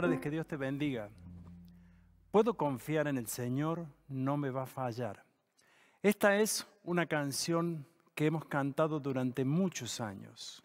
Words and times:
Tardes, 0.00 0.20
que 0.20 0.30
Dios 0.30 0.46
te 0.46 0.56
bendiga. 0.56 1.10
Puedo 2.30 2.54
confiar 2.54 3.06
en 3.06 3.18
el 3.18 3.26
Señor, 3.26 3.84
no 4.08 4.38
me 4.38 4.48
va 4.48 4.62
a 4.62 4.66
fallar. 4.66 5.22
Esta 6.02 6.36
es 6.36 6.66
una 6.84 7.04
canción 7.04 7.84
que 8.14 8.24
hemos 8.24 8.46
cantado 8.46 8.98
durante 8.98 9.44
muchos 9.44 10.00
años. 10.00 10.62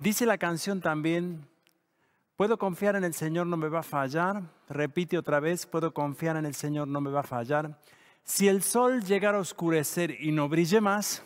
Dice 0.00 0.26
la 0.26 0.38
canción 0.38 0.80
también, 0.80 1.46
puedo 2.36 2.58
confiar 2.58 2.96
en 2.96 3.04
el 3.04 3.14
Señor, 3.14 3.46
no 3.46 3.56
me 3.56 3.68
va 3.68 3.78
a 3.78 3.84
fallar. 3.84 4.42
Repite 4.68 5.16
otra 5.16 5.38
vez, 5.38 5.64
puedo 5.64 5.94
confiar 5.94 6.36
en 6.36 6.46
el 6.46 6.54
Señor, 6.54 6.88
no 6.88 7.00
me 7.00 7.10
va 7.10 7.20
a 7.20 7.22
fallar. 7.22 7.80
Si 8.24 8.48
el 8.48 8.64
sol 8.64 9.04
llegara 9.04 9.38
a 9.38 9.42
oscurecer 9.42 10.20
y 10.20 10.32
no 10.32 10.48
brille 10.48 10.80
más, 10.80 11.22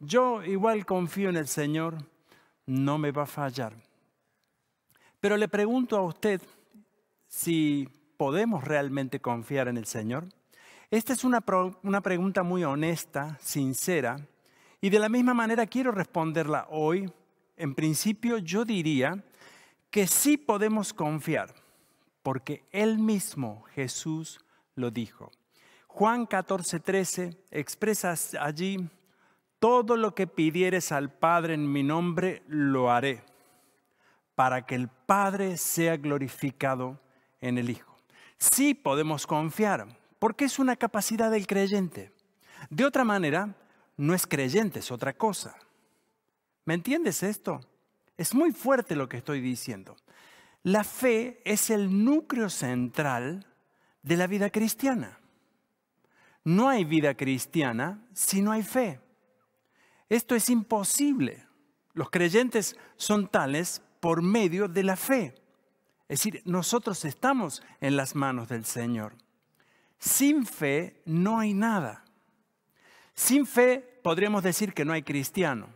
yo 0.00 0.42
igual 0.42 0.86
confío 0.86 1.28
en 1.28 1.36
el 1.36 1.48
Señor, 1.48 1.98
no 2.64 2.96
me 2.96 3.10
va 3.10 3.24
a 3.24 3.26
fallar. 3.26 3.74
Pero 5.20 5.36
le 5.36 5.48
pregunto 5.48 5.98
a 5.98 6.02
usted 6.02 6.40
si 7.32 7.88
podemos 8.18 8.62
realmente 8.62 9.18
confiar 9.18 9.66
en 9.66 9.78
el 9.78 9.86
Señor. 9.86 10.28
Esta 10.90 11.14
es 11.14 11.24
una, 11.24 11.42
una, 11.82 12.02
pregunta 12.02 12.42
muy 12.42 12.62
honesta, 12.62 13.38
sincera, 13.40 14.20
y 14.82 14.90
de 14.90 14.98
la 14.98 15.08
misma 15.08 15.32
manera 15.32 15.66
quiero 15.66 15.92
responderla 15.92 16.66
hoy. 16.68 17.10
En 17.56 17.74
principio 17.74 18.36
yo 18.36 18.66
diría 18.66 19.24
que 19.90 20.06
sí 20.06 20.36
podemos 20.36 20.92
confiar, 20.92 21.54
porque 22.22 22.64
Él 22.70 22.98
mismo, 22.98 23.64
Jesús, 23.74 24.44
lo 24.74 24.90
dijo. 24.90 25.30
Juan 25.86 26.26
14, 26.26 26.80
13 26.80 27.38
expresa 27.50 28.14
allí, 28.40 28.90
todo 29.58 29.96
lo 29.96 30.14
que 30.14 30.26
pidieres 30.26 30.92
al 30.92 31.10
Padre 31.10 31.54
en 31.54 31.72
mi 31.72 31.82
nombre, 31.82 32.42
lo 32.46 32.90
haré 32.90 33.24
para 34.34 34.66
que 34.66 34.74
el 34.74 34.88
Padre 34.88 35.56
sea 35.56 35.96
glorificado 35.96 36.98
en 37.42 37.58
el 37.58 37.68
Hijo. 37.68 37.94
Sí 38.38 38.72
podemos 38.72 39.26
confiar, 39.26 39.86
porque 40.18 40.46
es 40.46 40.58
una 40.58 40.76
capacidad 40.76 41.30
del 41.30 41.46
creyente. 41.46 42.12
De 42.70 42.86
otra 42.86 43.04
manera, 43.04 43.54
no 43.98 44.14
es 44.14 44.26
creyente, 44.26 44.78
es 44.78 44.90
otra 44.90 45.12
cosa. 45.12 45.54
¿Me 46.64 46.74
entiendes 46.74 47.22
esto? 47.22 47.60
Es 48.16 48.34
muy 48.34 48.52
fuerte 48.52 48.96
lo 48.96 49.08
que 49.08 49.18
estoy 49.18 49.40
diciendo. 49.40 49.96
La 50.62 50.84
fe 50.84 51.42
es 51.44 51.70
el 51.70 52.04
núcleo 52.04 52.48
central 52.48 53.46
de 54.02 54.16
la 54.16 54.26
vida 54.26 54.50
cristiana. 54.50 55.18
No 56.44 56.68
hay 56.68 56.84
vida 56.84 57.14
cristiana 57.16 58.04
si 58.12 58.42
no 58.42 58.52
hay 58.52 58.62
fe. 58.62 59.00
Esto 60.08 60.34
es 60.34 60.48
imposible. 60.50 61.46
Los 61.94 62.10
creyentes 62.10 62.76
son 62.96 63.28
tales 63.28 63.82
por 64.00 64.22
medio 64.22 64.68
de 64.68 64.82
la 64.82 64.96
fe. 64.96 65.34
Es 66.12 66.18
decir, 66.18 66.42
nosotros 66.44 67.06
estamos 67.06 67.62
en 67.80 67.96
las 67.96 68.14
manos 68.14 68.46
del 68.50 68.66
Señor. 68.66 69.14
Sin 69.98 70.44
fe 70.44 71.00
no 71.06 71.38
hay 71.38 71.54
nada. 71.54 72.04
Sin 73.14 73.46
fe 73.46 73.98
podríamos 74.02 74.42
decir 74.42 74.74
que 74.74 74.84
no 74.84 74.92
hay 74.92 75.04
cristiano. 75.04 75.70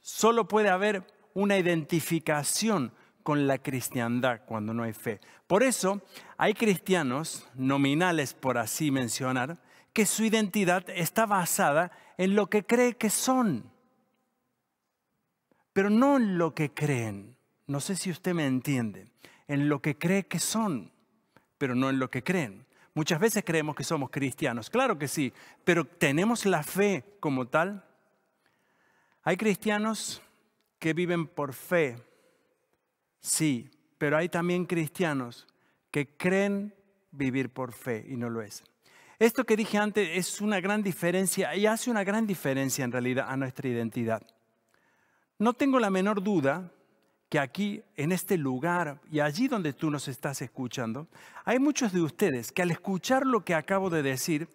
Solo 0.00 0.46
puede 0.46 0.68
haber 0.68 1.04
una 1.34 1.58
identificación 1.58 2.92
con 3.24 3.48
la 3.48 3.58
cristiandad 3.58 4.42
cuando 4.46 4.72
no 4.72 4.84
hay 4.84 4.92
fe. 4.92 5.20
Por 5.48 5.64
eso 5.64 6.00
hay 6.36 6.54
cristianos 6.54 7.48
nominales, 7.56 8.32
por 8.32 8.58
así 8.58 8.92
mencionar, 8.92 9.58
que 9.92 10.06
su 10.06 10.22
identidad 10.22 10.88
está 10.90 11.26
basada 11.26 11.90
en 12.16 12.36
lo 12.36 12.48
que 12.48 12.64
cree 12.64 12.96
que 12.96 13.10
son, 13.10 13.68
pero 15.72 15.90
no 15.90 16.16
en 16.16 16.38
lo 16.38 16.54
que 16.54 16.72
creen. 16.72 17.36
No 17.66 17.80
sé 17.80 17.96
si 17.96 18.12
usted 18.12 18.34
me 18.34 18.46
entiende, 18.46 19.10
en 19.50 19.68
lo 19.68 19.82
que 19.82 19.98
cree 19.98 20.26
que 20.26 20.38
son, 20.38 20.92
pero 21.58 21.74
no 21.74 21.90
en 21.90 21.98
lo 21.98 22.08
que 22.08 22.22
creen. 22.22 22.64
Muchas 22.94 23.18
veces 23.18 23.42
creemos 23.44 23.74
que 23.74 23.82
somos 23.82 24.08
cristianos, 24.08 24.70
claro 24.70 24.96
que 24.96 25.08
sí, 25.08 25.32
pero 25.64 25.84
¿tenemos 25.84 26.46
la 26.46 26.62
fe 26.62 27.16
como 27.18 27.48
tal? 27.48 27.84
Hay 29.24 29.36
cristianos 29.36 30.22
que 30.78 30.94
viven 30.94 31.26
por 31.26 31.52
fe, 31.52 32.00
sí, 33.18 33.68
pero 33.98 34.16
hay 34.16 34.28
también 34.28 34.66
cristianos 34.66 35.48
que 35.90 36.16
creen 36.16 36.72
vivir 37.10 37.52
por 37.52 37.72
fe 37.72 38.06
y 38.08 38.16
no 38.16 38.30
lo 38.30 38.42
es. 38.42 38.62
Esto 39.18 39.44
que 39.44 39.56
dije 39.56 39.78
antes 39.78 40.10
es 40.12 40.40
una 40.40 40.60
gran 40.60 40.84
diferencia 40.84 41.56
y 41.56 41.66
hace 41.66 41.90
una 41.90 42.04
gran 42.04 42.24
diferencia 42.24 42.84
en 42.84 42.92
realidad 42.92 43.26
a 43.28 43.36
nuestra 43.36 43.68
identidad. 43.68 44.22
No 45.38 45.54
tengo 45.54 45.80
la 45.80 45.90
menor 45.90 46.22
duda 46.22 46.70
que 47.30 47.38
aquí, 47.38 47.82
en 47.96 48.10
este 48.10 48.36
lugar 48.36 49.00
y 49.10 49.20
allí 49.20 49.46
donde 49.46 49.72
tú 49.72 49.88
nos 49.88 50.08
estás 50.08 50.42
escuchando, 50.42 51.06
hay 51.44 51.60
muchos 51.60 51.92
de 51.92 52.02
ustedes 52.02 52.50
que 52.50 52.60
al 52.60 52.72
escuchar 52.72 53.24
lo 53.24 53.44
que 53.44 53.54
acabo 53.54 53.88
de 53.88 54.02
decir, 54.02 54.48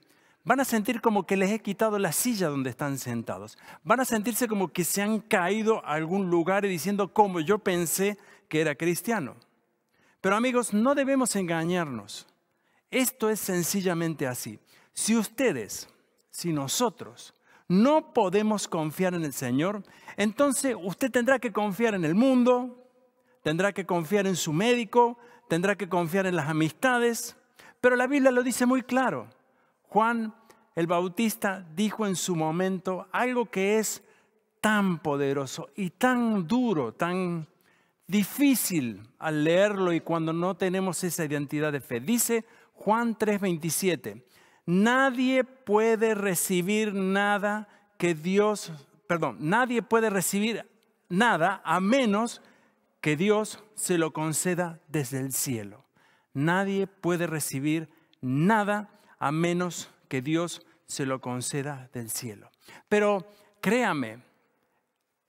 van 0.43 0.59
a 0.59 0.65
sentir 0.65 0.99
como 0.99 1.25
que 1.25 1.37
les 1.37 1.51
he 1.51 1.59
quitado 1.59 1.97
la 1.97 2.11
silla 2.11 2.49
donde 2.49 2.69
están 2.69 2.97
sentados. 2.97 3.57
Van 3.85 4.01
a 4.01 4.05
sentirse 4.05 4.49
como 4.49 4.73
que 4.73 4.83
se 4.83 5.01
han 5.01 5.21
caído 5.21 5.85
a 5.85 5.93
algún 5.93 6.29
lugar 6.29 6.65
y 6.65 6.67
diciendo, 6.67 7.13
como 7.13 7.39
yo 7.39 7.59
pensé 7.59 8.17
que 8.49 8.59
era 8.59 8.75
cristiano. 8.75 9.37
Pero 10.19 10.35
amigos, 10.35 10.73
no 10.73 10.95
debemos 10.95 11.33
engañarnos. 11.37 12.27
Esto 12.91 13.29
es 13.29 13.39
sencillamente 13.39 14.27
así. 14.27 14.59
Si 14.93 15.15
ustedes, 15.15 15.87
si 16.29 16.51
nosotros 16.51 17.33
no 17.67 18.13
podemos 18.13 18.67
confiar 18.67 19.13
en 19.13 19.23
el 19.23 19.33
Señor, 19.33 19.83
entonces 20.17 20.75
usted 20.81 21.11
tendrá 21.11 21.39
que 21.39 21.51
confiar 21.51 21.95
en 21.95 22.05
el 22.05 22.15
mundo, 22.15 22.89
tendrá 23.41 23.73
que 23.73 23.85
confiar 23.85 24.27
en 24.27 24.35
su 24.35 24.53
médico, 24.53 25.17
tendrá 25.47 25.75
que 25.75 25.89
confiar 25.89 26.25
en 26.25 26.35
las 26.35 26.49
amistades, 26.49 27.35
pero 27.81 27.95
la 27.95 28.07
Biblia 28.07 28.31
lo 28.31 28.43
dice 28.43 28.65
muy 28.65 28.81
claro. 28.81 29.27
Juan 29.83 30.33
el 30.75 30.87
Bautista 30.87 31.65
dijo 31.73 32.05
en 32.05 32.15
su 32.15 32.35
momento 32.35 33.07
algo 33.11 33.45
que 33.45 33.79
es 33.79 34.03
tan 34.59 34.99
poderoso 34.99 35.69
y 35.75 35.91
tan 35.91 36.47
duro, 36.47 36.93
tan 36.93 37.47
difícil 38.07 39.01
al 39.17 39.43
leerlo 39.43 39.93
y 39.93 40.01
cuando 40.01 40.33
no 40.33 40.55
tenemos 40.57 41.03
esa 41.03 41.23
identidad 41.23 41.71
de 41.71 41.79
fe. 41.79 41.99
Dice 41.99 42.45
Juan 42.73 43.17
3:27, 43.17 44.23
Nadie 44.65 45.43
puede 45.43 46.15
recibir 46.15 46.93
nada 46.93 47.67
que 47.97 48.15
Dios, 48.15 48.71
perdón, 49.07 49.37
nadie 49.39 49.81
puede 49.81 50.09
recibir 50.09 50.65
nada 51.07 51.61
a 51.63 51.79
menos 51.79 52.41
que 53.01 53.15
Dios 53.15 53.63
se 53.75 53.97
lo 53.97 54.11
conceda 54.11 54.79
desde 54.87 55.19
el 55.19 55.33
cielo. 55.33 55.85
Nadie 56.33 56.87
puede 56.87 57.27
recibir 57.27 57.89
nada 58.21 58.89
a 59.19 59.31
menos 59.31 59.89
que 60.09 60.21
Dios 60.21 60.65
se 60.87 61.05
lo 61.05 61.21
conceda 61.21 61.89
del 61.93 62.09
cielo. 62.09 62.49
Pero 62.89 63.27
créame, 63.61 64.23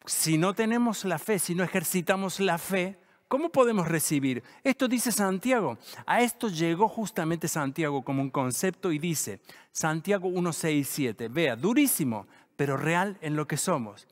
si 0.07 0.39
no 0.39 0.55
tenemos 0.55 1.05
la 1.05 1.19
fe, 1.19 1.39
si 1.39 1.55
no 1.55 1.65
ejercitamos 1.65 2.41
la 2.41 2.59
fe, 2.59 2.99
¿Cómo 3.29 3.51
podemos 3.51 3.89
recibir? 3.89 4.45
Esto 4.63 4.87
dice 4.87 5.11
Santiago. 5.11 5.79
A 6.07 6.21
esto 6.21 6.49
llegó 6.49 6.89
justamente 6.89 7.49
Santiago 7.49 8.03
como 8.03 8.23
un 8.23 8.31
concepto 8.31 8.93
y 8.93 8.99
dice, 8.99 9.41
Santiago 9.73 10.29
1, 10.29 10.53
6, 10.53 10.89
7, 10.89 11.29
vea, 11.29 11.57
durísimo, 11.57 12.29
pero 12.57 12.77
real 12.77 13.19
en 13.21 13.35
lo 13.35 13.47
que 13.49 13.57
somos. 13.57 14.07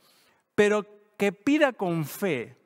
Pero 0.56 0.84
que 1.16 1.30
pida 1.30 1.72
con 1.72 2.04
fe, 2.04 2.56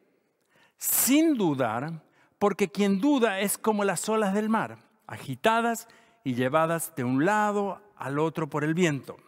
sin 0.79 1.35
dudar, 1.35 2.03
porque 2.39 2.69
quien 2.69 2.99
duda 2.99 3.41
es 3.41 3.59
como 3.59 3.85
las 3.85 4.09
olas 4.09 4.33
del 4.33 4.49
mar, 4.49 4.79
agitadas 5.07 5.87
y 6.25 6.35
llevadas 6.35 6.95
de 6.97 7.05
un 7.05 7.27
lado 7.27 7.83
al 7.95 8.19
otro 8.19 8.49
por 8.49 8.65
el 8.65 8.73
viento. 8.73 9.19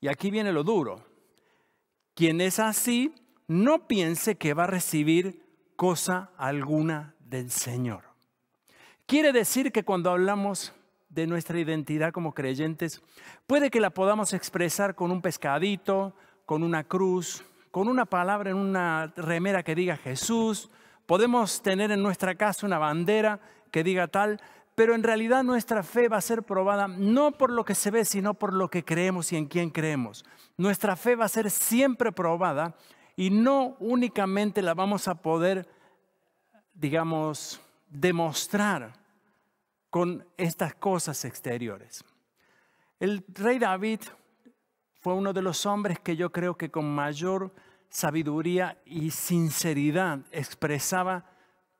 Y 0.00 0.08
aquí 0.08 0.30
viene 0.30 0.52
lo 0.52 0.62
duro. 0.62 1.04
Quien 2.14 2.40
es 2.40 2.60
así, 2.60 3.14
no 3.48 3.88
piense 3.88 4.36
que 4.36 4.54
va 4.54 4.64
a 4.64 4.68
recibir 4.68 5.49
cosa 5.80 6.28
alguna 6.36 7.14
del 7.20 7.50
Señor. 7.50 8.02
Quiere 9.06 9.32
decir 9.32 9.72
que 9.72 9.82
cuando 9.82 10.10
hablamos 10.10 10.74
de 11.08 11.26
nuestra 11.26 11.58
identidad 11.58 12.12
como 12.12 12.34
creyentes, 12.34 13.00
puede 13.46 13.70
que 13.70 13.80
la 13.80 13.88
podamos 13.88 14.34
expresar 14.34 14.94
con 14.94 15.10
un 15.10 15.22
pescadito, 15.22 16.14
con 16.44 16.64
una 16.64 16.84
cruz, 16.84 17.42
con 17.70 17.88
una 17.88 18.04
palabra 18.04 18.50
en 18.50 18.58
una 18.58 19.10
remera 19.16 19.62
que 19.62 19.74
diga 19.74 19.96
Jesús, 19.96 20.68
podemos 21.06 21.62
tener 21.62 21.90
en 21.92 22.02
nuestra 22.02 22.34
casa 22.34 22.66
una 22.66 22.78
bandera 22.78 23.40
que 23.70 23.82
diga 23.82 24.06
tal, 24.06 24.38
pero 24.74 24.94
en 24.94 25.02
realidad 25.02 25.44
nuestra 25.44 25.82
fe 25.82 26.08
va 26.08 26.18
a 26.18 26.20
ser 26.20 26.42
probada 26.42 26.88
no 26.88 27.32
por 27.32 27.50
lo 27.50 27.64
que 27.64 27.74
se 27.74 27.90
ve, 27.90 28.04
sino 28.04 28.34
por 28.34 28.52
lo 28.52 28.68
que 28.68 28.84
creemos 28.84 29.32
y 29.32 29.38
en 29.38 29.46
quién 29.46 29.70
creemos. 29.70 30.26
Nuestra 30.58 30.94
fe 30.94 31.16
va 31.16 31.24
a 31.24 31.28
ser 31.28 31.50
siempre 31.50 32.12
probada 32.12 32.76
y 33.20 33.28
no 33.28 33.76
únicamente 33.80 34.62
la 34.62 34.72
vamos 34.72 35.06
a 35.06 35.14
poder, 35.14 35.68
digamos, 36.72 37.60
demostrar 37.90 38.94
con 39.90 40.26
estas 40.38 40.74
cosas 40.76 41.26
exteriores. 41.26 42.02
El 42.98 43.22
rey 43.28 43.58
David 43.58 44.00
fue 45.02 45.12
uno 45.12 45.34
de 45.34 45.42
los 45.42 45.66
hombres 45.66 46.00
que 46.00 46.16
yo 46.16 46.32
creo 46.32 46.56
que 46.56 46.70
con 46.70 46.90
mayor 46.94 47.52
sabiduría 47.90 48.80
y 48.86 49.10
sinceridad 49.10 50.20
expresaba, 50.30 51.26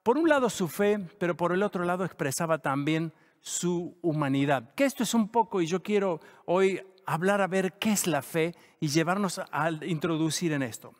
por 0.03 0.19
un 0.19 0.29
lado 0.29 0.51
su 0.51 0.69
fe, 0.69 0.99
pero 1.19 1.39
por 1.39 1.53
el 1.53 1.63
otro 1.63 1.85
lado 1.85 2.05
expresaba 2.05 2.59
también 2.59 3.15
su 3.41 3.97
humanidad. 4.03 4.75
Que 4.75 4.85
esto 4.85 5.05
es 5.05 5.15
un 5.15 5.31
poco, 5.31 5.63
y 5.63 5.67
yo 5.67 5.83
quiero 5.83 6.21
hoy 6.45 6.83
hablar 7.07 7.41
a 7.41 7.47
ver 7.47 7.79
qué 7.79 7.93
es 7.93 8.07
la 8.07 8.21
fe 8.21 8.55
y 8.79 8.89
llevarnos 8.89 9.41
a 9.51 9.71
introducir 9.87 10.53
en 10.53 10.63
esto. 10.63 11.00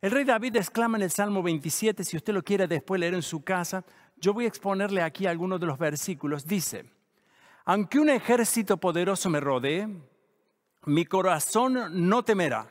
El 0.00 0.12
rey 0.12 0.22
David 0.22 0.54
exclama 0.54 0.96
en 0.96 1.02
el 1.02 1.10
Salmo 1.10 1.42
27, 1.42 2.04
si 2.04 2.16
usted 2.16 2.32
lo 2.32 2.44
quiere 2.44 2.68
después 2.68 3.00
leer 3.00 3.14
en 3.14 3.22
su 3.22 3.42
casa, 3.42 3.84
yo 4.16 4.32
voy 4.32 4.44
a 4.44 4.48
exponerle 4.48 5.02
aquí 5.02 5.26
algunos 5.26 5.58
de 5.58 5.66
los 5.66 5.76
versículos. 5.76 6.46
Dice, 6.46 6.84
aunque 7.64 7.98
un 7.98 8.08
ejército 8.08 8.76
poderoso 8.76 9.28
me 9.28 9.40
rodee, 9.40 9.88
mi 10.84 11.04
corazón 11.04 12.08
no 12.08 12.22
temerá. 12.22 12.68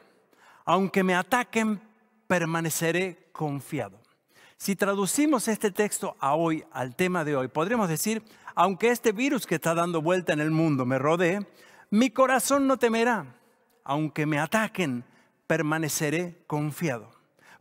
Aunque 0.64 1.04
me 1.04 1.16
ataquen, 1.16 1.82
permaneceré 2.28 3.30
confiado. 3.34 4.00
Si 4.56 4.78
traducimos 4.78 5.50
este 5.50 5.72
texto 5.72 6.16
a 6.22 6.34
hoy, 6.34 6.64
al 6.72 6.96
tema 6.96 7.26
de 7.26 7.36
hoy, 7.36 7.50
podríamos 7.50 7.90
decir, 7.90 8.24
aunque 8.56 8.90
este 8.90 9.12
virus 9.12 9.46
que 9.46 9.56
está 9.56 9.76
dando 9.76 10.02
vuelta 10.02 10.32
en 10.32 10.40
el 10.40 10.52
mundo 10.52 10.86
me 10.86 10.98
rodee, 10.98 11.46
mi 11.90 12.10
corazón 12.10 12.68
no 12.68 12.78
temerá. 12.78 13.36
Aunque 13.84 14.26
me 14.26 14.40
ataquen, 14.40 15.04
permaneceré 15.46 16.44
confiado. 16.48 17.17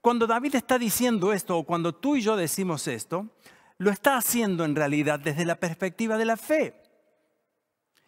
Cuando 0.07 0.29
David 0.29 0.55
está 0.55 0.79
diciendo 0.79 1.33
esto, 1.33 1.59
o 1.59 1.65
cuando 1.65 1.93
tú 1.93 2.15
y 2.15 2.21
yo 2.21 2.37
decimos 2.37 2.87
esto, 2.87 3.27
lo 3.77 3.91
está 3.91 4.17
haciendo 4.17 4.65
en 4.65 4.77
realidad 4.77 5.19
desde 5.19 5.45
la 5.45 5.57
perspectiva 5.57 6.17
de 6.17 6.25
la 6.25 6.37
fe. 6.37 6.81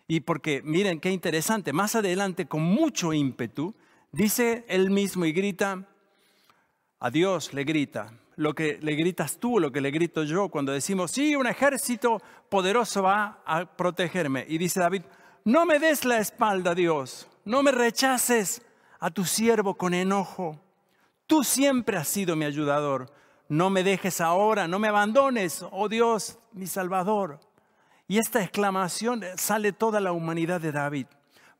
Y 0.06 0.20
porque, 0.20 0.62
miren 0.62 1.00
qué 1.00 1.10
interesante, 1.10 1.72
más 1.72 1.96
adelante, 1.96 2.46
con 2.46 2.62
mucho 2.62 3.12
ímpetu, 3.12 3.74
dice 4.12 4.64
él 4.68 4.90
mismo 4.90 5.24
y 5.24 5.32
grita, 5.32 5.88
a 7.00 7.10
Dios 7.10 7.52
le 7.52 7.64
grita, 7.64 8.12
lo 8.36 8.54
que 8.54 8.78
le 8.80 8.94
gritas 8.94 9.38
tú, 9.40 9.58
lo 9.58 9.72
que 9.72 9.80
le 9.80 9.90
grito 9.90 10.22
yo, 10.22 10.50
cuando 10.50 10.70
decimos, 10.70 11.10
sí, 11.10 11.34
un 11.34 11.48
ejército 11.48 12.22
poderoso 12.48 13.02
va 13.02 13.42
a 13.44 13.64
protegerme. 13.64 14.46
Y 14.48 14.58
dice 14.58 14.78
David, 14.78 15.02
no 15.44 15.66
me 15.66 15.80
des 15.80 16.04
la 16.04 16.18
espalda, 16.18 16.76
Dios, 16.76 17.26
no 17.44 17.64
me 17.64 17.72
rechaces 17.72 18.62
a 19.00 19.10
tu 19.10 19.24
siervo 19.24 19.74
con 19.74 19.94
enojo. 19.94 20.60
Tú 21.28 21.44
siempre 21.44 21.98
has 21.98 22.08
sido 22.08 22.36
mi 22.36 22.46
ayudador. 22.46 23.12
No 23.50 23.68
me 23.68 23.84
dejes 23.84 24.20
ahora, 24.20 24.66
no 24.66 24.78
me 24.78 24.88
abandones, 24.88 25.62
oh 25.70 25.88
Dios, 25.88 26.38
mi 26.52 26.66
Salvador. 26.66 27.38
Y 28.08 28.16
esta 28.16 28.42
exclamación 28.42 29.22
sale 29.36 29.72
toda 29.72 30.00
la 30.00 30.12
humanidad 30.12 30.58
de 30.58 30.72
David. 30.72 31.06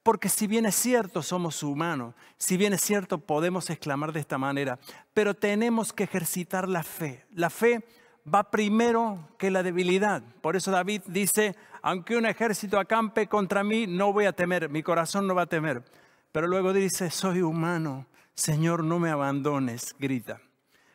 Porque 0.02 0.30
si 0.30 0.46
bien 0.46 0.64
es 0.64 0.74
cierto, 0.74 1.22
somos 1.22 1.62
humanos, 1.62 2.14
si 2.38 2.56
bien 2.56 2.72
es 2.72 2.80
cierto, 2.80 3.18
podemos 3.18 3.68
exclamar 3.68 4.12
de 4.12 4.20
esta 4.20 4.38
manera, 4.38 4.78
pero 5.12 5.34
tenemos 5.34 5.92
que 5.92 6.04
ejercitar 6.04 6.66
la 6.66 6.82
fe. 6.82 7.26
La 7.34 7.50
fe 7.50 7.84
va 8.26 8.50
primero 8.50 9.28
que 9.36 9.50
la 9.50 9.62
debilidad. 9.62 10.22
Por 10.40 10.56
eso 10.56 10.70
David 10.70 11.02
dice, 11.08 11.56
aunque 11.82 12.16
un 12.16 12.24
ejército 12.24 12.80
acampe 12.80 13.26
contra 13.26 13.62
mí, 13.62 13.86
no 13.86 14.14
voy 14.14 14.24
a 14.24 14.32
temer, 14.32 14.70
mi 14.70 14.82
corazón 14.82 15.26
no 15.26 15.34
va 15.34 15.42
a 15.42 15.46
temer. 15.46 15.84
Pero 16.32 16.46
luego 16.46 16.72
dice, 16.72 17.10
soy 17.10 17.42
humano, 17.42 18.06
Señor, 18.38 18.84
no 18.84 19.00
me 19.00 19.10
abandones, 19.10 19.96
grita. 19.98 20.40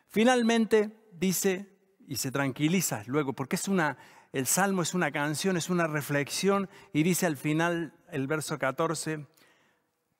Finalmente 0.08 0.96
dice, 1.12 1.68
y 2.08 2.16
se 2.16 2.30
tranquiliza 2.30 3.02
luego, 3.04 3.34
porque 3.34 3.56
es 3.56 3.68
una, 3.68 3.98
el 4.32 4.46
salmo 4.46 4.80
es 4.80 4.94
una 4.94 5.12
canción, 5.12 5.58
es 5.58 5.68
una 5.68 5.86
reflexión 5.86 6.70
y 6.94 7.02
dice 7.02 7.26
al 7.26 7.36
final 7.36 7.92
el 8.10 8.26
verso 8.26 8.58
14 8.58 9.26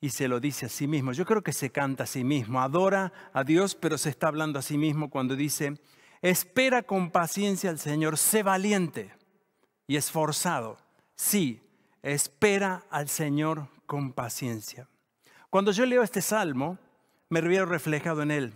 y 0.03 0.11
se 0.11 0.29
lo 0.29 0.39
dice 0.39 0.67
a 0.67 0.69
sí 0.69 0.87
mismo. 0.87 1.13
Yo 1.13 1.25
creo 1.25 1.43
que 1.43 1.55
se 1.55 1.71
canta 1.71 2.05
a 2.05 2.07
sí 2.07 2.25
mismo, 2.25 2.61
adora 2.61 3.11
a 3.33 3.43
Dios, 3.43 3.75
pero 3.75 3.97
se 3.97 4.11
está 4.11 4.29
hablando 4.29 4.59
a 4.59 4.63
sí 4.63 4.77
mismo 4.77 5.09
cuando 5.09 5.35
dice, 5.35 5.81
espera 6.21 6.83
con 6.83 7.11
paciencia 7.11 7.71
al 7.71 7.79
Señor, 7.79 8.19
sé 8.19 8.43
valiente 8.43 9.15
y 9.87 9.97
esforzado. 9.97 10.77
Sí, 11.15 11.63
espera 12.03 12.85
al 12.91 13.09
Señor 13.09 13.69
con 13.87 14.13
paciencia. 14.13 14.91
Cuando 15.49 15.73
yo 15.73 15.87
leo 15.87 16.03
este 16.03 16.21
salmo, 16.21 16.79
me 17.35 17.41
veo 17.41 17.67
reflejado 17.67 18.23
en 18.23 18.31
él 18.31 18.53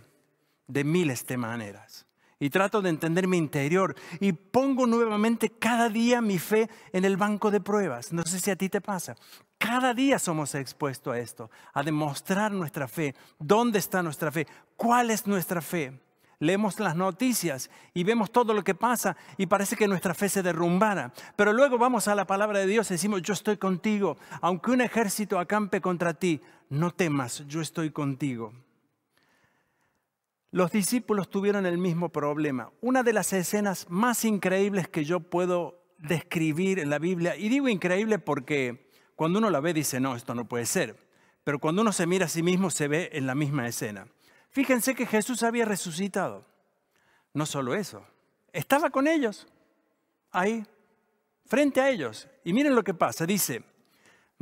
de 0.67 0.85
miles 0.85 1.27
de 1.27 1.35
maneras 1.35 2.05
y 2.39 2.49
trato 2.49 2.81
de 2.81 2.89
entender 2.89 3.27
mi 3.27 3.35
interior 3.35 3.93
y 4.21 4.31
pongo 4.31 4.87
nuevamente 4.87 5.49
cada 5.49 5.89
día 5.89 6.21
mi 6.21 6.39
fe 6.39 6.69
en 6.93 7.03
el 7.03 7.17
banco 7.17 7.51
de 7.51 7.59
pruebas. 7.59 8.13
No 8.13 8.23
sé 8.23 8.39
si 8.39 8.49
a 8.51 8.55
ti 8.55 8.69
te 8.69 8.79
pasa. 8.79 9.17
Cada 9.57 9.93
día 9.93 10.17
somos 10.17 10.55
expuestos 10.55 11.13
a 11.13 11.19
esto, 11.19 11.51
a 11.73 11.83
demostrar 11.83 12.53
nuestra 12.53 12.87
fe. 12.87 13.15
¿Dónde 13.37 13.79
está 13.79 14.01
nuestra 14.01 14.31
fe? 14.31 14.47
¿Cuál 14.77 15.11
es 15.11 15.27
nuestra 15.27 15.61
fe? 15.61 15.99
Leemos 16.39 16.79
las 16.79 16.95
noticias 16.95 17.69
y 17.93 18.05
vemos 18.05 18.31
todo 18.31 18.53
lo 18.53 18.63
que 18.63 18.75
pasa 18.75 19.17
y 19.37 19.47
parece 19.47 19.75
que 19.75 19.89
nuestra 19.89 20.13
fe 20.13 20.29
se 20.29 20.41
derrumbara. 20.41 21.11
Pero 21.35 21.51
luego 21.51 21.77
vamos 21.77 22.07
a 22.07 22.15
la 22.15 22.25
palabra 22.25 22.59
de 22.59 22.67
Dios 22.67 22.89
y 22.89 22.93
decimos, 22.93 23.21
yo 23.23 23.33
estoy 23.33 23.57
contigo. 23.57 24.15
Aunque 24.39 24.71
un 24.71 24.79
ejército 24.79 25.37
acampe 25.37 25.81
contra 25.81 26.13
ti, 26.13 26.39
no 26.69 26.91
temas, 26.91 27.43
yo 27.47 27.59
estoy 27.59 27.89
contigo. 27.89 28.53
Los 30.51 30.71
discípulos 30.71 31.29
tuvieron 31.29 31.65
el 31.65 31.77
mismo 31.77 32.09
problema. 32.09 32.71
Una 32.81 33.03
de 33.03 33.13
las 33.13 33.33
escenas 33.33 33.85
más 33.89 34.25
increíbles 34.25 34.87
que 34.87 35.05
yo 35.05 35.19
puedo 35.19 35.83
describir 35.99 36.79
en 36.79 36.89
la 36.89 36.97
Biblia, 36.97 37.35
y 37.35 37.49
digo 37.49 37.67
increíble 37.67 38.19
porque 38.19 38.89
cuando 39.15 39.39
uno 39.39 39.49
la 39.49 39.59
ve 39.59 39.73
dice, 39.73 39.99
no, 39.99 40.15
esto 40.15 40.33
no 40.33 40.47
puede 40.47 40.65
ser, 40.65 40.97
pero 41.43 41.59
cuando 41.59 41.81
uno 41.81 41.91
se 41.91 42.07
mira 42.07 42.25
a 42.25 42.29
sí 42.29 42.41
mismo 42.41 42.69
se 42.69 42.87
ve 42.87 43.09
en 43.13 43.27
la 43.27 43.35
misma 43.35 43.67
escena. 43.67 44.07
Fíjense 44.49 44.95
que 44.95 45.05
Jesús 45.05 45.43
había 45.43 45.65
resucitado. 45.65 46.45
No 47.33 47.45
solo 47.45 47.75
eso, 47.75 48.03
estaba 48.51 48.89
con 48.89 49.07
ellos, 49.07 49.47
ahí, 50.31 50.65
frente 51.45 51.79
a 51.79 51.89
ellos. 51.89 52.27
Y 52.43 52.53
miren 52.53 52.73
lo 52.73 52.83
que 52.83 52.95
pasa, 52.95 53.25
dice 53.25 53.63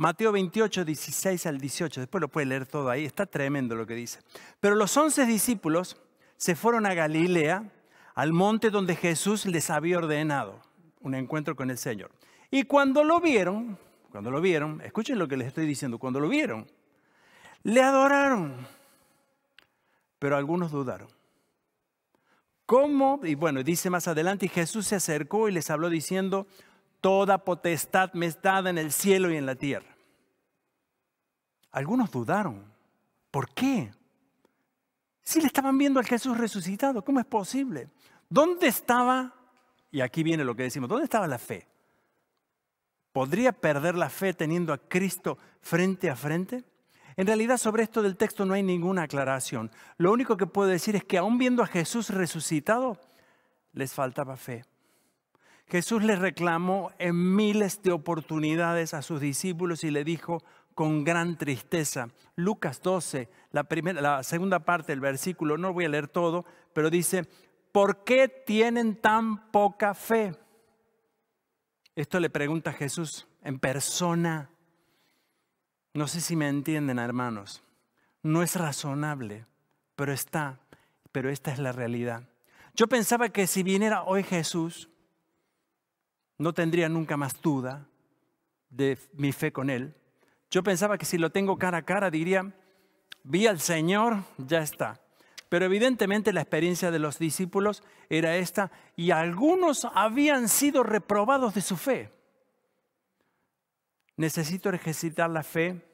Mateo 0.00 0.30
28, 0.30 0.84
16 0.84 1.46
al 1.46 1.58
18, 1.58 2.00
después 2.00 2.20
lo 2.20 2.28
puede 2.28 2.46
leer 2.46 2.66
todo 2.66 2.88
ahí, 2.88 3.04
está 3.04 3.26
tremendo 3.26 3.74
lo 3.74 3.84
que 3.84 3.94
dice. 3.94 4.20
Pero 4.60 4.76
los 4.76 4.96
once 4.96 5.26
discípulos 5.26 5.96
se 6.36 6.54
fueron 6.54 6.86
a 6.86 6.94
Galilea, 6.94 7.68
al 8.14 8.32
monte 8.32 8.70
donde 8.70 8.94
Jesús 8.94 9.44
les 9.44 9.70
había 9.70 9.98
ordenado 9.98 10.60
un 11.00 11.16
encuentro 11.16 11.56
con 11.56 11.68
el 11.70 11.78
Señor. 11.78 12.12
Y 12.48 12.62
cuando 12.62 13.02
lo 13.02 13.20
vieron, 13.20 13.76
cuando 14.12 14.30
lo 14.30 14.40
vieron, 14.40 14.80
escuchen 14.82 15.18
lo 15.18 15.26
que 15.26 15.36
les 15.36 15.48
estoy 15.48 15.66
diciendo, 15.66 15.98
cuando 15.98 16.20
lo 16.20 16.28
vieron, 16.28 16.70
le 17.64 17.82
adoraron, 17.82 18.68
pero 20.20 20.36
algunos 20.36 20.70
dudaron. 20.70 21.08
¿Cómo? 22.66 23.18
Y 23.24 23.34
bueno, 23.34 23.64
dice 23.64 23.90
más 23.90 24.06
adelante, 24.06 24.46
y 24.46 24.48
Jesús 24.48 24.86
se 24.86 24.94
acercó 24.94 25.48
y 25.48 25.52
les 25.52 25.70
habló 25.70 25.90
diciendo, 25.90 26.46
Toda 27.00 27.38
potestad 27.38 28.12
me 28.14 28.26
es 28.26 28.40
dada 28.40 28.70
en 28.70 28.78
el 28.78 28.92
cielo 28.92 29.30
y 29.30 29.36
en 29.36 29.46
la 29.46 29.54
tierra. 29.54 29.96
Algunos 31.70 32.10
dudaron. 32.10 32.64
¿Por 33.30 33.50
qué? 33.50 33.92
Si 35.22 35.40
le 35.40 35.46
estaban 35.46 35.76
viendo 35.76 36.00
al 36.00 36.06
Jesús 36.06 36.38
resucitado, 36.38 37.04
¿cómo 37.04 37.20
es 37.20 37.26
posible? 37.26 37.88
¿Dónde 38.28 38.66
estaba? 38.66 39.34
Y 39.90 40.00
aquí 40.00 40.22
viene 40.22 40.44
lo 40.44 40.56
que 40.56 40.64
decimos, 40.64 40.88
¿dónde 40.88 41.04
estaba 41.04 41.26
la 41.26 41.38
fe? 41.38 41.66
¿Podría 43.12 43.52
perder 43.52 43.94
la 43.94 44.10
fe 44.10 44.34
teniendo 44.34 44.72
a 44.72 44.78
Cristo 44.78 45.38
frente 45.60 46.10
a 46.10 46.16
frente? 46.16 46.64
En 47.16 47.26
realidad 47.26 47.58
sobre 47.58 47.82
esto 47.82 48.00
del 48.00 48.16
texto 48.16 48.44
no 48.44 48.54
hay 48.54 48.62
ninguna 48.62 49.02
aclaración. 49.02 49.70
Lo 49.96 50.12
único 50.12 50.36
que 50.36 50.46
puedo 50.46 50.68
decir 50.68 50.94
es 50.94 51.04
que 51.04 51.18
aún 51.18 51.36
viendo 51.36 51.62
a 51.62 51.66
Jesús 51.66 52.10
resucitado, 52.10 52.98
les 53.72 53.92
faltaba 53.92 54.36
fe. 54.36 54.64
Jesús 55.68 56.02
le 56.02 56.16
reclamó 56.16 56.92
en 56.98 57.36
miles 57.36 57.82
de 57.82 57.92
oportunidades 57.92 58.94
a 58.94 59.02
sus 59.02 59.20
discípulos 59.20 59.84
y 59.84 59.90
le 59.90 60.04
dijo 60.04 60.42
con 60.74 61.04
gran 61.04 61.36
tristeza, 61.36 62.08
Lucas 62.36 62.80
12, 62.82 63.28
la, 63.50 63.64
primera, 63.64 64.00
la 64.00 64.22
segunda 64.22 64.60
parte 64.60 64.92
del 64.92 65.00
versículo, 65.00 65.58
no 65.58 65.72
voy 65.72 65.84
a 65.84 65.88
leer 65.88 66.08
todo, 66.08 66.44
pero 66.72 66.88
dice, 66.88 67.24
¿por 67.72 68.04
qué 68.04 68.28
tienen 68.28 68.96
tan 68.96 69.50
poca 69.50 69.94
fe? 69.94 70.34
Esto 71.96 72.20
le 72.20 72.30
pregunta 72.30 72.72
Jesús 72.72 73.26
en 73.42 73.58
persona. 73.58 74.50
No 75.94 76.06
sé 76.06 76.20
si 76.20 76.36
me 76.36 76.48
entienden, 76.48 76.98
hermanos. 76.98 77.62
No 78.22 78.42
es 78.42 78.54
razonable 78.54 79.46
pero 79.98 80.12
está, 80.12 80.60
pero 81.10 81.28
esta 81.28 81.50
es 81.50 81.58
la 81.58 81.72
realidad. 81.72 82.22
Yo 82.72 82.86
pensaba 82.86 83.30
que 83.30 83.48
si 83.48 83.64
viniera 83.64 84.04
hoy 84.04 84.22
Jesús, 84.22 84.88
no 86.38 86.54
tendría 86.54 86.88
nunca 86.88 87.16
más 87.16 87.40
duda 87.42 87.86
de 88.70 88.98
mi 89.12 89.32
fe 89.32 89.52
con 89.52 89.70
Él. 89.70 89.94
Yo 90.50 90.62
pensaba 90.62 90.96
que 90.96 91.04
si 91.04 91.18
lo 91.18 91.30
tengo 91.30 91.58
cara 91.58 91.78
a 91.78 91.82
cara 91.82 92.10
diría, 92.10 92.54
vi 93.24 93.46
al 93.46 93.60
Señor, 93.60 94.24
ya 94.38 94.60
está. 94.60 95.00
Pero 95.48 95.64
evidentemente 95.64 96.32
la 96.32 96.42
experiencia 96.42 96.90
de 96.90 96.98
los 96.98 97.18
discípulos 97.18 97.82
era 98.08 98.36
esta 98.36 98.70
y 98.96 99.10
algunos 99.10 99.86
habían 99.94 100.48
sido 100.48 100.82
reprobados 100.82 101.54
de 101.54 101.60
su 101.60 101.76
fe. 101.76 102.10
Necesito 104.16 104.70
ejercitar 104.70 105.30
la 105.30 105.42
fe 105.42 105.84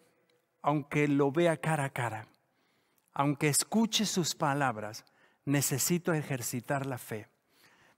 aunque 0.65 1.09
lo 1.09 1.31
vea 1.31 1.59
cara 1.59 1.85
a 1.85 1.91
cara, 1.91 2.27
aunque 3.13 3.49
escuche 3.49 4.07
sus 4.07 4.35
palabras, 4.35 5.05
necesito 5.45 6.15
ejercitar 6.15 6.87
la 6.87 6.97
fe. 6.97 7.29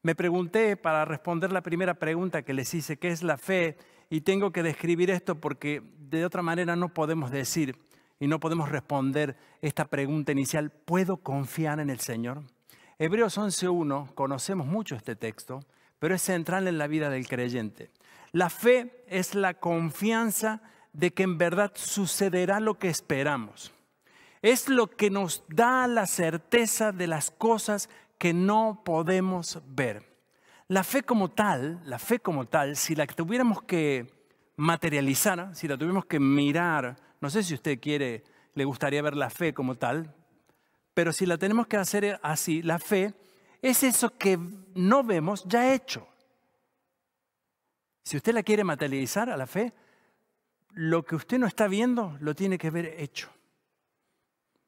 Me 0.07 0.15
pregunté 0.15 0.77
para 0.77 1.05
responder 1.05 1.51
la 1.51 1.63
primera 1.63 1.95
pregunta 1.95 2.43
que 2.43 2.55
les 2.55 2.73
hice, 2.75 2.97
¿qué 2.97 3.09
es 3.09 3.25
la 3.25 3.37
fe? 3.37 3.77
Y 4.09 4.21
tengo 4.21 4.53
que 4.53 4.63
describir 4.63 5.11
esto 5.11 5.41
porque 5.41 5.83
de 5.99 6.25
otra 6.25 6.43
manera 6.43 6.77
no 6.77 6.95
podemos 6.95 7.33
decir 7.33 7.77
y 8.21 8.29
no 8.29 8.39
podemos 8.39 8.69
responder 8.69 9.37
esta 9.63 9.87
pregunta 9.87 10.31
inicial, 10.31 10.71
¿puedo 10.71 11.17
confiar 11.17 11.81
en 11.81 11.91
el 11.91 11.99
Señor? 11.99 12.45
Hebreos 13.01 13.37
11.1, 13.37 14.15
conocemos 14.15 14.69
mucho 14.69 14.95
este 14.95 15.17
texto, 15.17 15.59
pero 15.99 16.15
es 16.15 16.23
central 16.23 16.69
en 16.69 16.79
la 16.79 16.87
vida 16.87 17.11
del 17.11 17.27
creyente. 17.27 17.91
La 18.31 18.49
fe 18.49 19.03
es 19.09 19.35
la 19.35 19.55
confianza 19.55 20.63
de 20.93 21.13
que 21.15 21.25
en 21.25 21.37
verdad 21.37 21.73
sucederá 21.75 22.61
lo 22.61 22.79
que 22.79 22.91
esperamos. 22.91 23.73
Es 24.41 24.69
lo 24.69 24.89
que 24.89 25.11
nos 25.11 25.43
da 25.49 25.89
la 25.89 26.07
certeza 26.07 26.93
de 26.93 27.09
las 27.09 27.33
cosas 27.33 27.89
que 28.19 28.33
no 28.33 28.83
podemos 28.85 29.61
ver. 29.67 30.17
La 30.69 30.83
fe 30.83 31.03
como 31.03 31.31
tal, 31.31 31.81
la 31.85 31.99
fe 31.99 32.19
como 32.19 32.47
tal, 32.47 32.77
si 32.77 32.95
la 32.95 33.07
tuviéramos 33.07 33.63
que 33.63 34.07
materializar, 34.57 35.55
si 35.55 35.69
la 35.69 35.77
tuviéramos 35.77 36.07
que 36.07 36.19
mirar, 36.19 36.97
no 37.21 37.31
sé 37.31 37.43
si 37.43 37.55
usted 37.55 37.79
quiere, 37.79 38.25
le 38.55 38.65
gustaría 38.65 39.03
ver 39.03 39.17
la 39.17 39.31
fe 39.31 39.55
como 39.55 39.77
tal, 39.77 40.15
pero 40.95 41.13
si 41.13 41.27
la 41.27 41.39
tenemos 41.39 41.67
que 41.67 41.77
hacer 41.77 42.19
así, 42.23 42.63
la 42.63 42.79
fe 42.79 43.15
es 43.63 43.83
eso 43.83 44.17
que 44.17 44.39
no 44.75 45.05
vemos 45.05 45.45
ya 45.45 45.75
hecho. 45.75 46.09
Si 48.03 48.17
usted 48.17 48.33
la 48.33 48.43
quiere 48.43 48.65
materializar 48.65 49.29
a 49.29 49.37
la 49.37 49.47
fe, 49.47 49.73
lo 50.71 51.05
que 51.05 51.17
usted 51.17 51.39
no 51.39 51.47
está 51.47 51.69
viendo 51.69 52.17
lo 52.21 52.35
tiene 52.35 52.59
que 52.59 52.71
ver 52.71 52.95
hecho. 52.99 53.31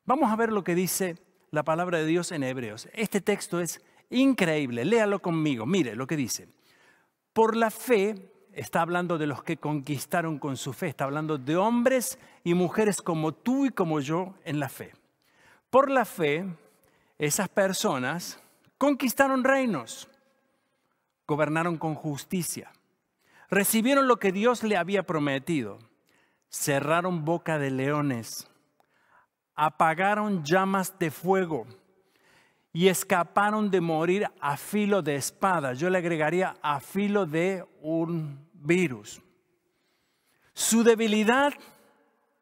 Vamos 0.05 0.31
a 0.31 0.37
ver 0.37 0.53
lo 0.53 0.65
que 0.65 0.75
dice 0.75 1.17
la 1.51 1.63
palabra 1.63 1.99
de 1.99 2.07
Dios 2.07 2.33
en 2.33 2.43
Hebreos. 2.43 2.89
Este 2.93 3.21
texto 3.21 3.61
es 3.61 3.81
increíble, 4.11 4.85
léalo 4.85 5.21
conmigo, 5.21 5.67
mire 5.67 5.95
lo 5.97 6.07
que 6.07 6.17
dice. 6.17 6.49
Por 7.33 7.57
la 7.57 7.71
fe, 7.71 8.33
está 8.53 8.83
hablando 8.83 9.19
de 9.19 9.27
los 9.27 9.43
que 9.43 9.57
conquistaron 9.57 10.39
con 10.39 10.57
su 10.57 10.73
fe, 10.73 10.89
está 10.89 11.05
hablando 11.05 11.39
de 11.39 11.57
hombres 11.57 12.19
y 12.45 12.55
mujeres 12.55 13.01
como 13.03 13.33
tú 13.33 13.67
y 13.67 13.71
como 13.71 14.01
yo 14.01 14.35
en 14.45 14.61
la 14.61 14.69
fe. 14.69 14.93
Por 15.71 15.91
la 15.91 16.05
fe, 16.05 16.47
esas 17.19 17.49
personas 17.49 18.41
conquistaron 18.79 19.45
reinos, 19.45 20.09
gobernaron 21.27 21.77
con 21.77 21.95
justicia, 21.95 22.73
recibieron 23.51 24.09
lo 24.09 24.19
que 24.19 24.33
Dios 24.33 24.63
le 24.63 24.77
había 24.77 25.05
prometido 25.05 25.79
cerraron 26.49 27.25
boca 27.25 27.59
de 27.59 27.71
leones, 27.71 28.48
apagaron 29.59 30.45
llamas 30.45 30.97
de 31.01 31.11
fuego 31.11 31.67
y 32.73 32.87
escaparon 32.87 33.71
de 33.73 33.81
morir 33.81 34.31
a 34.41 34.57
filo 34.57 35.03
de 35.03 35.17
espada. 35.17 35.73
Yo 35.73 35.91
le 35.91 35.99
agregaría 35.99 36.55
a 36.63 36.79
filo 36.79 37.27
de 37.27 37.67
un 37.83 38.49
virus. 38.55 39.21
Su 40.55 40.85
debilidad 40.85 41.53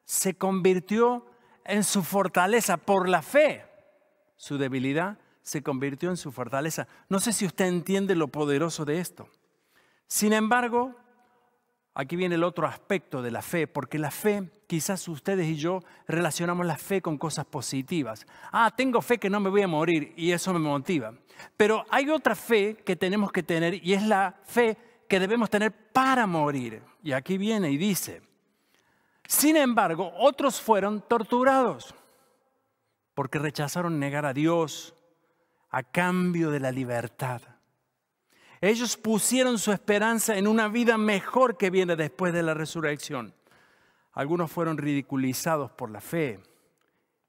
se 0.05 0.37
convirtió 0.37 1.25
en 1.65 1.85
su 1.85 2.03
fortaleza 2.03 2.77
por 2.77 3.09
la 3.09 3.23
fe. 3.23 3.65
Su 4.37 4.59
debilidad 4.59 5.19
se 5.41 5.63
convirtió 5.63 6.11
en 6.11 6.19
su 6.19 6.33
fortaleza. 6.33 6.87
No 7.09 7.19
sé 7.19 7.33
si 7.33 7.47
usted 7.47 7.65
entiende 7.65 8.15
lo 8.15 8.29
poderoso 8.29 8.85
de 8.85 9.01
esto. 9.01 9.27
Sin 10.07 10.35
embargo, 10.35 10.95
Aquí 11.99 12.15
viene 12.15 12.35
el 12.35 12.45
otro 12.45 12.67
aspecto 12.67 13.23
de 13.23 13.31
la 13.31 13.41
fe, 13.41 13.67
porque 13.67 13.99
la 13.99 14.11
fe, 14.11 14.51
quizás 14.67 15.09
ustedes 15.09 15.47
y 15.47 15.57
yo 15.57 15.83
relacionamos 16.07 16.67
la 16.67 16.77
fe 16.77 17.01
con 17.01 17.17
cosas 17.17 17.47
positivas. 17.47 18.27
Ah, 18.53 18.71
tengo 18.77 19.01
fe 19.01 19.17
que 19.17 19.31
no 19.31 19.41
me 19.41 19.49
voy 19.49 19.63
a 19.63 19.67
morir 19.67 20.13
y 20.15 20.31
eso 20.31 20.53
me 20.53 20.59
motiva. 20.59 21.15
Pero 21.57 21.87
hay 21.89 22.11
otra 22.11 22.35
fe 22.35 22.77
que 22.85 22.97
tenemos 22.97 23.33
que 23.33 23.43
tener 23.43 23.83
y 23.83 23.95
es 23.95 24.03
la 24.03 24.39
fe 24.45 24.77
que 25.09 25.19
debemos 25.19 25.49
tener 25.49 25.73
para 25.73 26.27
morir. 26.27 26.83
Y 27.03 27.13
aquí 27.13 27.39
viene 27.39 27.71
y 27.71 27.79
dice, 27.79 28.21
sin 29.27 29.57
embargo, 29.57 30.13
otros 30.19 30.61
fueron 30.61 31.01
torturados 31.01 31.95
porque 33.15 33.39
rechazaron 33.39 33.99
negar 33.99 34.27
a 34.27 34.35
Dios 34.35 34.95
a 35.71 35.83
cambio 35.83 36.51
de 36.51 36.61
la 36.61 36.73
libertad. 36.73 37.41
Ellos 38.61 38.97
pusieron 38.97 39.59
su 39.59 39.73
esperanza 39.73 40.37
en 40.37 40.47
una 40.47 40.69
vida 40.69 40.97
mejor 40.97 41.57
que 41.57 41.71
viene 41.71 41.97
después 41.97 42.33
de 42.33 42.43
la 42.43 42.55
resurrección. 42.55 43.35
Algunos 44.13 44.51
fueron 44.51 44.79
ridiculizados 44.79 45.71
por 45.73 45.91
la 45.91 46.01
fe 46.01 46.41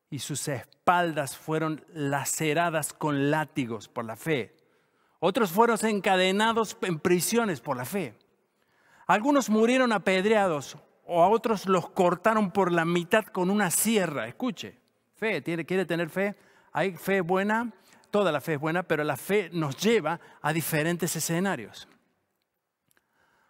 y 0.09 0.19
sus 0.19 0.47
espaldas 0.47 1.37
fueron 1.37 1.83
laceradas 1.93 2.93
con 2.93 3.29
látigos 3.29 3.89
por 3.89 4.05
la 4.05 4.15
fe. 4.15 4.55
Otros 5.19 5.51
fueron 5.51 5.77
encadenados 5.83 6.77
en 6.81 6.99
prisiones 6.99 7.59
por 7.59 7.75
la 7.75 7.85
fe. 7.85 8.15
Algunos 9.05 9.49
murieron 9.49 9.91
apedreados 9.91 10.77
o 11.05 11.23
a 11.23 11.29
otros 11.29 11.65
los 11.65 11.89
cortaron 11.89 12.51
por 12.51 12.71
la 12.71 12.85
mitad 12.85 13.25
con 13.25 13.49
una 13.49 13.71
sierra. 13.71 14.27
Escuche, 14.27 14.77
fe, 15.15 15.41
¿quiere 15.43 15.85
tener 15.85 16.09
fe? 16.09 16.35
¿Hay 16.71 16.95
fe 16.95 17.21
buena? 17.21 17.71
Toda 18.11 18.31
la 18.31 18.41
fe 18.41 18.53
es 18.53 18.59
buena, 18.59 18.83
pero 18.83 19.03
la 19.03 19.17
fe 19.17 19.49
nos 19.53 19.77
lleva 19.77 20.19
a 20.41 20.53
diferentes 20.53 21.15
escenarios. 21.15 21.87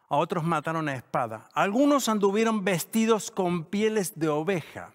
A 0.09 0.17
otros 0.17 0.43
mataron 0.43 0.87
a 0.87 0.95
espada. 0.95 1.49
Algunos 1.53 2.07
anduvieron 2.07 2.63
vestidos 2.63 3.29
con 3.29 3.65
pieles 3.65 4.17
de 4.17 4.29
oveja 4.29 4.93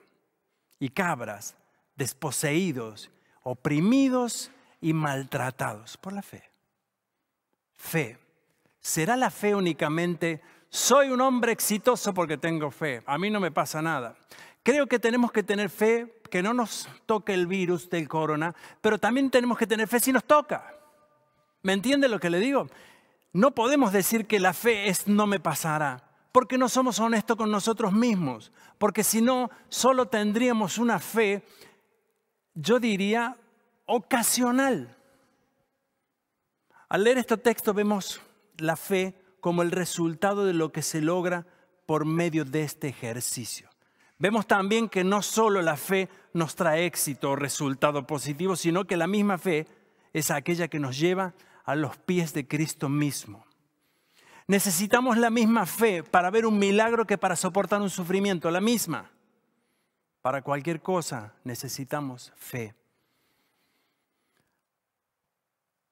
y 0.79 0.89
cabras, 0.89 1.55
desposeídos, 1.97 3.11
oprimidos 3.43 4.51
y 4.81 4.93
maltratados 4.93 5.97
por 5.97 6.13
la 6.13 6.23
fe. 6.23 6.51
Fe. 7.75 8.19
¿Será 8.81 9.17
la 9.17 9.31
fe 9.31 9.55
únicamente, 9.55 10.41
soy 10.69 11.11
un 11.11 11.21
hombre 11.21 11.53
exitoso 11.53 12.13
porque 12.13 12.37
tengo 12.37 12.71
fe, 12.71 13.03
a 13.07 13.17
mí 13.17 13.31
no 13.31 13.39
me 13.39 13.53
pasa 13.53 13.81
nada? 13.81 14.17
Creo 14.65 14.87
que 14.87 14.99
tenemos 14.99 15.31
que 15.31 15.43
tener 15.43 15.71
fe 15.71 16.22
que 16.33 16.43
no 16.43 16.55
nos 16.55 16.89
toque 17.05 17.35
el 17.35 17.47
virus 17.47 17.91
del 17.91 18.09
corona, 18.09 18.55
pero 18.81 18.97
también 18.97 19.31
tenemos 19.31 19.59
que 19.59 19.67
tener 19.67 19.87
fe 19.87 20.01
si 20.01 20.15
nos 20.15 20.25
toca. 20.25 20.75
¿Me 21.61 21.75
entiende 21.75 22.09
lo 22.09 22.19
que 22.19 22.31
le 22.31 22.39
digo? 22.39 22.71
No 23.35 23.51
podemos 23.51 23.93
decir 23.93 24.27
que 24.27 24.41
la 24.41 24.55
fe 24.55 24.89
es 24.89 25.07
no 25.07 25.27
me 25.27 25.41
pasará, 25.41 26.09
porque 26.33 26.57
no 26.57 26.71
somos 26.71 26.99
honestos 27.01 27.37
con 27.37 27.51
nosotros 27.51 27.93
mismos, 27.93 28.51
porque 28.79 29.05
si 29.05 29.21
no, 29.21 29.51
solo 29.69 30.07
tendríamos 30.07 30.79
una 30.79 31.01
fe, 31.01 31.45
yo 32.55 32.81
diría, 32.81 33.37
ocasional. 33.85 34.97
Al 36.89 37.05
leer 37.05 37.19
este 37.19 37.37
texto 37.37 37.75
vemos 37.75 38.23
la 38.57 38.77
fe 38.77 39.23
como 39.41 39.61
el 39.61 39.71
resultado 39.71 40.47
de 40.47 40.55
lo 40.55 40.73
que 40.73 40.81
se 40.81 41.03
logra 41.03 41.47
por 41.85 42.07
medio 42.07 42.47
de 42.47 42.63
este 42.63 42.89
ejercicio. 42.89 43.72
Vemos 44.23 44.47
también 44.47 44.89
que 44.89 45.03
no 45.03 45.21
solo 45.21 45.63
la 45.63 45.77
fe 45.77 46.09
nos 46.33 46.55
trae 46.55 46.87
éxito 46.87 47.33
o 47.33 47.35
resultado 47.35 48.07
positivo, 48.07 48.55
sino 48.55 48.85
que 48.85 48.97
la 48.97 49.09
misma 49.09 49.37
fe 49.37 49.67
es 50.13 50.31
aquella 50.31 50.69
que 50.69 50.79
nos 50.79 50.97
lleva 50.97 51.35
a 51.65 51.75
los 51.75 51.97
pies 51.97 52.33
de 52.33 52.47
Cristo 52.47 52.89
mismo. 52.89 53.45
Necesitamos 54.47 55.19
la 55.19 55.29
misma 55.29 55.67
fe 55.67 56.05
para 56.05 56.31
ver 56.31 56.47
un 56.47 56.57
milagro 56.57 57.05
que 57.05 57.19
para 57.19 57.35
soportar 57.35 57.83
un 57.83 57.91
sufrimiento, 57.91 58.49
la 58.53 58.61
misma. 58.61 59.11
Para 60.21 60.41
cualquier 60.43 60.81
cosa 60.81 61.35
necesitamos 61.43 62.33
fe. 62.37 62.77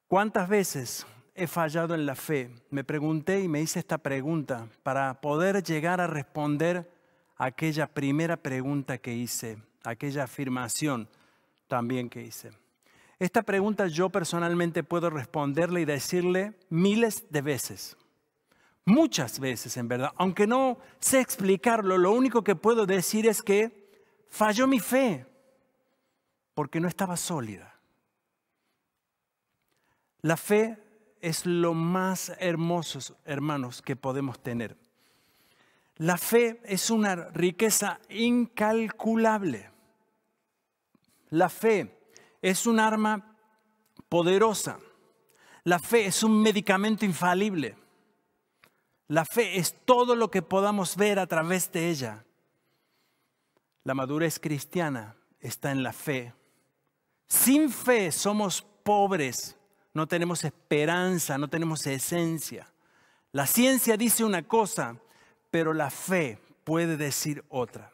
¿Cuántas 0.06 0.48
veces 0.48 1.04
he 1.34 1.48
fallado 1.48 1.96
en 1.96 2.06
la 2.06 2.14
fe? 2.14 2.54
Me 2.70 2.84
pregunté 2.84 3.40
y 3.40 3.48
me 3.48 3.60
hice 3.60 3.80
esta 3.80 3.98
pregunta 3.98 4.68
para 4.84 5.20
poder 5.20 5.64
llegar 5.64 6.00
a 6.00 6.06
responder 6.06 6.99
aquella 7.40 7.86
primera 7.86 8.36
pregunta 8.36 8.98
que 8.98 9.14
hice, 9.14 9.56
aquella 9.82 10.24
afirmación 10.24 11.08
también 11.68 12.10
que 12.10 12.22
hice. 12.22 12.50
Esta 13.18 13.42
pregunta 13.42 13.86
yo 13.86 14.10
personalmente 14.10 14.82
puedo 14.82 15.08
responderle 15.08 15.80
y 15.80 15.84
decirle 15.86 16.58
miles 16.68 17.24
de 17.30 17.40
veces, 17.40 17.96
muchas 18.84 19.40
veces 19.40 19.78
en 19.78 19.88
verdad, 19.88 20.12
aunque 20.16 20.46
no 20.46 20.78
sé 20.98 21.20
explicarlo, 21.20 21.96
lo 21.96 22.12
único 22.12 22.44
que 22.44 22.56
puedo 22.56 22.84
decir 22.84 23.26
es 23.26 23.42
que 23.42 23.90
falló 24.28 24.66
mi 24.66 24.78
fe 24.78 25.24
porque 26.52 26.78
no 26.78 26.88
estaba 26.88 27.16
sólida. 27.16 27.74
La 30.20 30.36
fe 30.36 30.76
es 31.22 31.46
lo 31.46 31.72
más 31.72 32.32
hermoso, 32.38 33.16
hermanos, 33.24 33.80
que 33.80 33.96
podemos 33.96 34.42
tener. 34.42 34.76
La 36.00 36.16
fe 36.16 36.62
es 36.64 36.88
una 36.88 37.14
riqueza 37.14 38.00
incalculable. 38.08 39.70
La 41.28 41.50
fe 41.50 42.08
es 42.40 42.66
un 42.66 42.80
arma 42.80 43.36
poderosa. 44.08 44.78
La 45.64 45.78
fe 45.78 46.06
es 46.06 46.22
un 46.22 46.40
medicamento 46.40 47.04
infalible. 47.04 47.76
La 49.08 49.26
fe 49.26 49.58
es 49.58 49.74
todo 49.84 50.14
lo 50.16 50.30
que 50.30 50.40
podamos 50.40 50.96
ver 50.96 51.18
a 51.18 51.26
través 51.26 51.70
de 51.70 51.90
ella. 51.90 52.24
La 53.84 53.92
madurez 53.92 54.40
cristiana 54.40 55.16
está 55.38 55.70
en 55.70 55.82
la 55.82 55.92
fe. 55.92 56.32
Sin 57.26 57.70
fe 57.70 58.10
somos 58.10 58.62
pobres, 58.62 59.54
no 59.92 60.08
tenemos 60.08 60.44
esperanza, 60.44 61.36
no 61.36 61.48
tenemos 61.48 61.86
esencia. 61.86 62.72
La 63.32 63.46
ciencia 63.46 63.98
dice 63.98 64.24
una 64.24 64.48
cosa, 64.48 64.96
pero 65.50 65.72
la 65.72 65.90
fe 65.90 66.38
puede 66.64 66.96
decir 66.96 67.44
otra. 67.48 67.90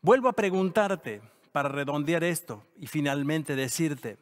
Vuelvo 0.00 0.28
a 0.28 0.32
preguntarte 0.32 1.20
para 1.52 1.68
redondear 1.68 2.24
esto 2.24 2.64
y 2.76 2.86
finalmente 2.86 3.56
decirte, 3.56 4.18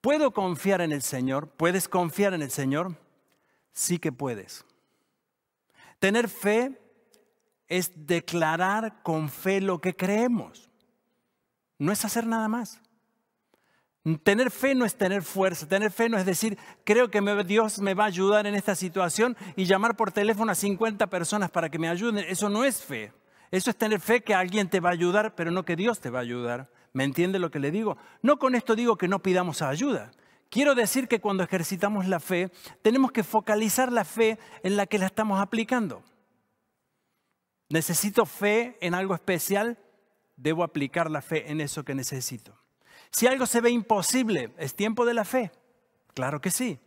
¿puedo 0.00 0.32
confiar 0.32 0.80
en 0.80 0.92
el 0.92 1.02
Señor? 1.02 1.48
¿Puedes 1.48 1.88
confiar 1.88 2.34
en 2.34 2.42
el 2.42 2.50
Señor? 2.50 2.96
Sí 3.72 3.98
que 3.98 4.12
puedes. 4.12 4.64
Tener 5.98 6.28
fe 6.28 6.80
es 7.66 7.92
declarar 8.06 9.02
con 9.02 9.28
fe 9.28 9.60
lo 9.60 9.80
que 9.80 9.94
creemos. 9.94 10.70
No 11.78 11.92
es 11.92 12.04
hacer 12.04 12.26
nada 12.26 12.48
más. 12.48 12.80
Tener 14.16 14.50
fe 14.50 14.74
no 14.74 14.84
es 14.84 14.96
tener 14.96 15.22
fuerza, 15.22 15.66
tener 15.66 15.90
fe 15.90 16.08
no 16.08 16.16
es 16.16 16.24
decir, 16.24 16.56
creo 16.84 17.10
que 17.10 17.20
Dios 17.44 17.80
me 17.80 17.94
va 17.94 18.04
a 18.04 18.06
ayudar 18.06 18.46
en 18.46 18.54
esta 18.54 18.74
situación 18.74 19.36
y 19.56 19.64
llamar 19.64 19.96
por 19.96 20.12
teléfono 20.12 20.52
a 20.52 20.54
50 20.54 21.08
personas 21.08 21.50
para 21.50 21.68
que 21.68 21.78
me 21.78 21.88
ayuden. 21.88 22.24
Eso 22.28 22.48
no 22.48 22.64
es 22.64 22.82
fe. 22.82 23.12
Eso 23.50 23.70
es 23.70 23.76
tener 23.76 24.00
fe 24.00 24.22
que 24.22 24.34
alguien 24.34 24.68
te 24.68 24.80
va 24.80 24.90
a 24.90 24.92
ayudar, 24.92 25.34
pero 25.34 25.50
no 25.50 25.64
que 25.64 25.76
Dios 25.76 26.00
te 26.00 26.10
va 26.10 26.20
a 26.20 26.22
ayudar. 26.22 26.70
¿Me 26.92 27.04
entiende 27.04 27.38
lo 27.38 27.50
que 27.50 27.58
le 27.58 27.70
digo? 27.70 27.96
No 28.22 28.38
con 28.38 28.54
esto 28.54 28.76
digo 28.76 28.96
que 28.96 29.08
no 29.08 29.20
pidamos 29.20 29.62
ayuda. 29.62 30.10
Quiero 30.50 30.74
decir 30.74 31.08
que 31.08 31.20
cuando 31.20 31.42
ejercitamos 31.42 32.06
la 32.06 32.20
fe, 32.20 32.50
tenemos 32.82 33.12
que 33.12 33.22
focalizar 33.22 33.92
la 33.92 34.04
fe 34.04 34.38
en 34.62 34.76
la 34.76 34.86
que 34.86 34.98
la 34.98 35.06
estamos 35.06 35.40
aplicando. 35.40 36.02
Necesito 37.68 38.24
fe 38.24 38.78
en 38.80 38.94
algo 38.94 39.14
especial, 39.14 39.78
debo 40.36 40.64
aplicar 40.64 41.10
la 41.10 41.20
fe 41.20 41.50
en 41.50 41.60
eso 41.60 41.84
que 41.84 41.94
necesito. 41.94 42.58
Si 43.10 43.26
algo 43.26 43.46
se 43.46 43.60
ve 43.60 43.70
imposible, 43.70 44.52
¿es 44.58 44.74
tiempo 44.74 45.04
de 45.04 45.14
la 45.14 45.24
fe? 45.24 45.50
Claro 46.14 46.40
que 46.40 46.50
sí. 46.50 46.78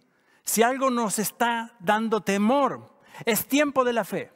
Si 0.43 0.63
algo 0.63 0.89
nos 0.89 1.19
está 1.19 1.75
dando 1.79 2.21
temor, 2.21 2.91
es 3.25 3.47
tiempo 3.47 3.83
de 3.83 3.93
la 3.93 4.03
fe. 4.03 4.31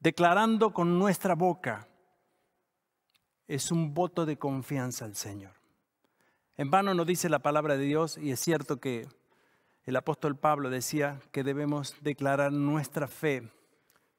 Declarando 0.00 0.72
con 0.72 0.98
nuestra 0.98 1.34
boca, 1.34 1.88
es 3.46 3.70
un 3.70 3.94
voto 3.94 4.26
de 4.26 4.38
confianza 4.38 5.04
al 5.04 5.14
Señor. 5.14 5.52
En 6.56 6.70
vano 6.70 6.94
no 6.94 7.04
dice 7.04 7.28
la 7.28 7.40
palabra 7.40 7.76
de 7.76 7.84
Dios 7.84 8.18
y 8.18 8.30
es 8.30 8.40
cierto 8.40 8.78
que 8.78 9.08
el 9.84 9.96
apóstol 9.96 10.36
Pablo 10.36 10.70
decía 10.70 11.20
que 11.32 11.42
debemos 11.42 11.96
declarar 12.02 12.52
nuestra 12.52 13.08
fe, 13.08 13.48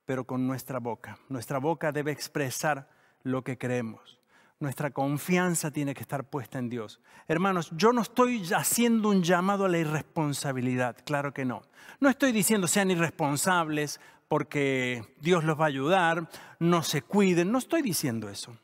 pero 0.06 0.26
con 0.26 0.46
nuestra 0.46 0.80
boca. 0.80 1.20
Nuestra 1.30 1.60
boca 1.60 1.92
debe 1.92 2.12
expresar 2.12 2.90
lo 3.24 3.44
que 3.44 3.58
creemos. 3.58 4.20
Nuestra 4.64 4.92
confianza 4.92 5.72
tiene 5.72 5.94
que 5.94 6.04
estar 6.04 6.24
puesta 6.24 6.58
en 6.58 6.70
Dios. 6.70 7.02
Hermanos, 7.28 7.70
yo 7.76 7.92
no 7.92 8.02
estoy 8.02 8.50
haciendo 8.54 9.10
un 9.10 9.22
llamado 9.22 9.66
a 9.66 9.68
la 9.68 9.78
irresponsabilidad, 9.78 10.96
claro 11.04 11.34
que 11.34 11.44
no. 11.44 11.64
No 12.00 12.08
estoy 12.08 12.32
diciendo 12.32 12.66
sean 12.66 12.90
irresponsables 12.90 14.00
porque 14.30 15.04
Dios 15.20 15.44
los 15.44 15.60
va 15.60 15.66
a 15.66 15.68
ayudar, 15.68 16.30
no 16.60 16.82
se 16.82 17.02
cuiden, 17.02 17.52
no 17.52 17.58
estoy 17.58 17.82
diciendo 17.82 18.30
eso. 18.30 18.58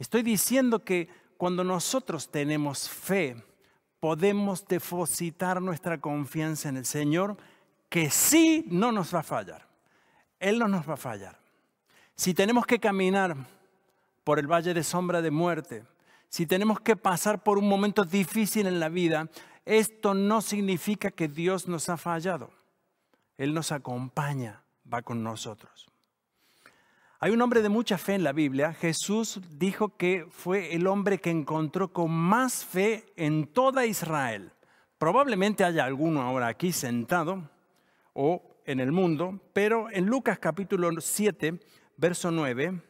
Estoy 0.00 0.24
diciendo 0.24 0.82
que 0.82 1.08
cuando 1.36 1.62
nosotros 1.62 2.28
tenemos 2.28 2.88
fe, 2.88 3.36
podemos 4.00 4.66
depositar 4.66 5.62
nuestra 5.62 6.00
confianza 6.00 6.70
en 6.70 6.78
el 6.78 6.86
Señor, 6.86 7.36
que 7.88 8.10
sí 8.10 8.64
no 8.68 8.90
nos 8.90 9.14
va 9.14 9.20
a 9.20 9.22
fallar. 9.22 9.64
Él 10.40 10.58
no 10.58 10.66
nos 10.66 10.88
va 10.88 10.94
a 10.94 10.96
fallar. 10.96 11.38
Si 12.16 12.34
tenemos 12.34 12.66
que 12.66 12.80
caminar 12.80 13.36
por 14.26 14.40
el 14.40 14.48
valle 14.48 14.74
de 14.74 14.82
sombra 14.82 15.22
de 15.22 15.30
muerte, 15.30 15.84
si 16.28 16.46
tenemos 16.46 16.80
que 16.80 16.96
pasar 16.96 17.44
por 17.44 17.58
un 17.58 17.68
momento 17.68 18.04
difícil 18.04 18.66
en 18.66 18.80
la 18.80 18.88
vida, 18.88 19.30
esto 19.64 20.14
no 20.14 20.42
significa 20.42 21.12
que 21.12 21.28
Dios 21.28 21.68
nos 21.68 21.88
ha 21.88 21.96
fallado. 21.96 22.50
Él 23.38 23.54
nos 23.54 23.70
acompaña, 23.70 24.64
va 24.92 25.02
con 25.02 25.22
nosotros. 25.22 25.86
Hay 27.20 27.30
un 27.30 27.40
hombre 27.40 27.62
de 27.62 27.68
mucha 27.68 27.98
fe 27.98 28.14
en 28.14 28.24
la 28.24 28.32
Biblia. 28.32 28.74
Jesús 28.74 29.40
dijo 29.48 29.96
que 29.96 30.26
fue 30.28 30.74
el 30.74 30.88
hombre 30.88 31.18
que 31.18 31.30
encontró 31.30 31.92
con 31.92 32.10
más 32.10 32.64
fe 32.64 33.04
en 33.14 33.46
toda 33.46 33.86
Israel. 33.86 34.50
Probablemente 34.98 35.62
haya 35.62 35.84
alguno 35.84 36.22
ahora 36.22 36.48
aquí 36.48 36.72
sentado 36.72 37.48
o 38.12 38.42
en 38.64 38.80
el 38.80 38.90
mundo, 38.90 39.38
pero 39.52 39.88
en 39.92 40.06
Lucas 40.06 40.40
capítulo 40.40 40.90
7, 41.00 41.60
verso 41.96 42.32
9, 42.32 42.82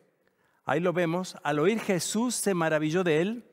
Ahí 0.66 0.80
lo 0.80 0.92
vemos. 0.92 1.36
Al 1.44 1.60
oír 1.60 1.80
Jesús 1.80 2.34
se 2.34 2.52
maravilló 2.52 3.04
de 3.04 3.22
él 3.22 3.44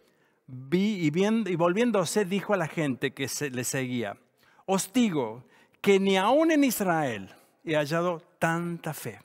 y 0.72 1.56
volviéndose 1.56 2.26
dijo 2.26 2.54
a 2.54 2.58
la 2.58 2.68
gente 2.68 3.14
que 3.14 3.28
se, 3.28 3.50
le 3.50 3.64
seguía, 3.64 4.18
os 4.66 4.92
digo 4.92 5.46
que 5.80 6.00
ni 6.00 6.18
aún 6.18 6.52
en 6.52 6.64
Israel 6.64 7.34
he 7.64 7.76
hallado 7.76 8.22
tanta 8.40 8.94
fe. 8.94 9.22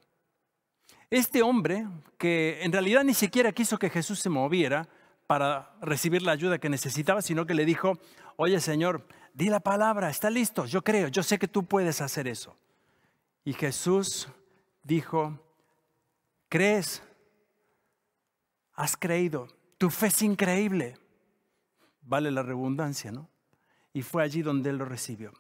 Este 1.11 1.43
hombre, 1.43 1.87
que 2.19 2.63
en 2.63 2.73
realidad 2.73 3.03
ni 3.03 3.15
siquiera 3.15 3.53
quiso 3.53 3.79
que 3.79 3.91
Jesús 3.91 4.21
se 4.21 4.29
moviera 4.29 4.87
para 5.27 5.75
recibir 5.81 6.23
la 6.23 6.33
ayuda 6.33 6.59
que 6.59 6.69
necesitaba, 6.69 7.23
sino 7.23 7.47
que 7.47 7.55
le 7.55 7.65
dijo, 7.65 7.99
oye 8.37 8.61
Señor, 8.61 9.07
di 9.33 9.49
la 9.49 9.61
palabra, 9.61 10.11
está 10.11 10.29
listo, 10.29 10.67
yo 10.67 10.83
creo, 10.83 11.09
yo 11.09 11.23
sé 11.23 11.39
que 11.39 11.49
tú 11.49 11.65
puedes 11.65 12.01
hacer 12.01 12.29
eso. 12.29 12.57
Y 13.45 13.55
Jesús 13.55 14.29
dijo, 14.83 15.41
¿crees? 16.49 17.03
Has 18.79 18.97
creído, 18.97 19.49
tu 19.77 19.91
fe 19.91 20.07
es 20.07 20.23
increíble. 20.23 20.97
Vale 22.01 22.31
la 22.31 22.45
redundancia, 22.45 23.11
¿no? 23.11 23.29
Y 23.93 24.03
fue 24.03 24.23
allí 24.23 24.41
donde 24.41 24.71
él 24.71 24.77
lo 24.77 24.85
recibió. 24.85 25.33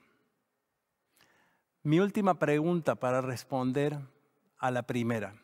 Mi 1.84 2.00
última 2.00 2.40
pregunta 2.40 2.96
para 2.96 3.20
responder 3.20 3.96
a 4.58 4.72
la 4.72 4.82
primera 4.82 5.40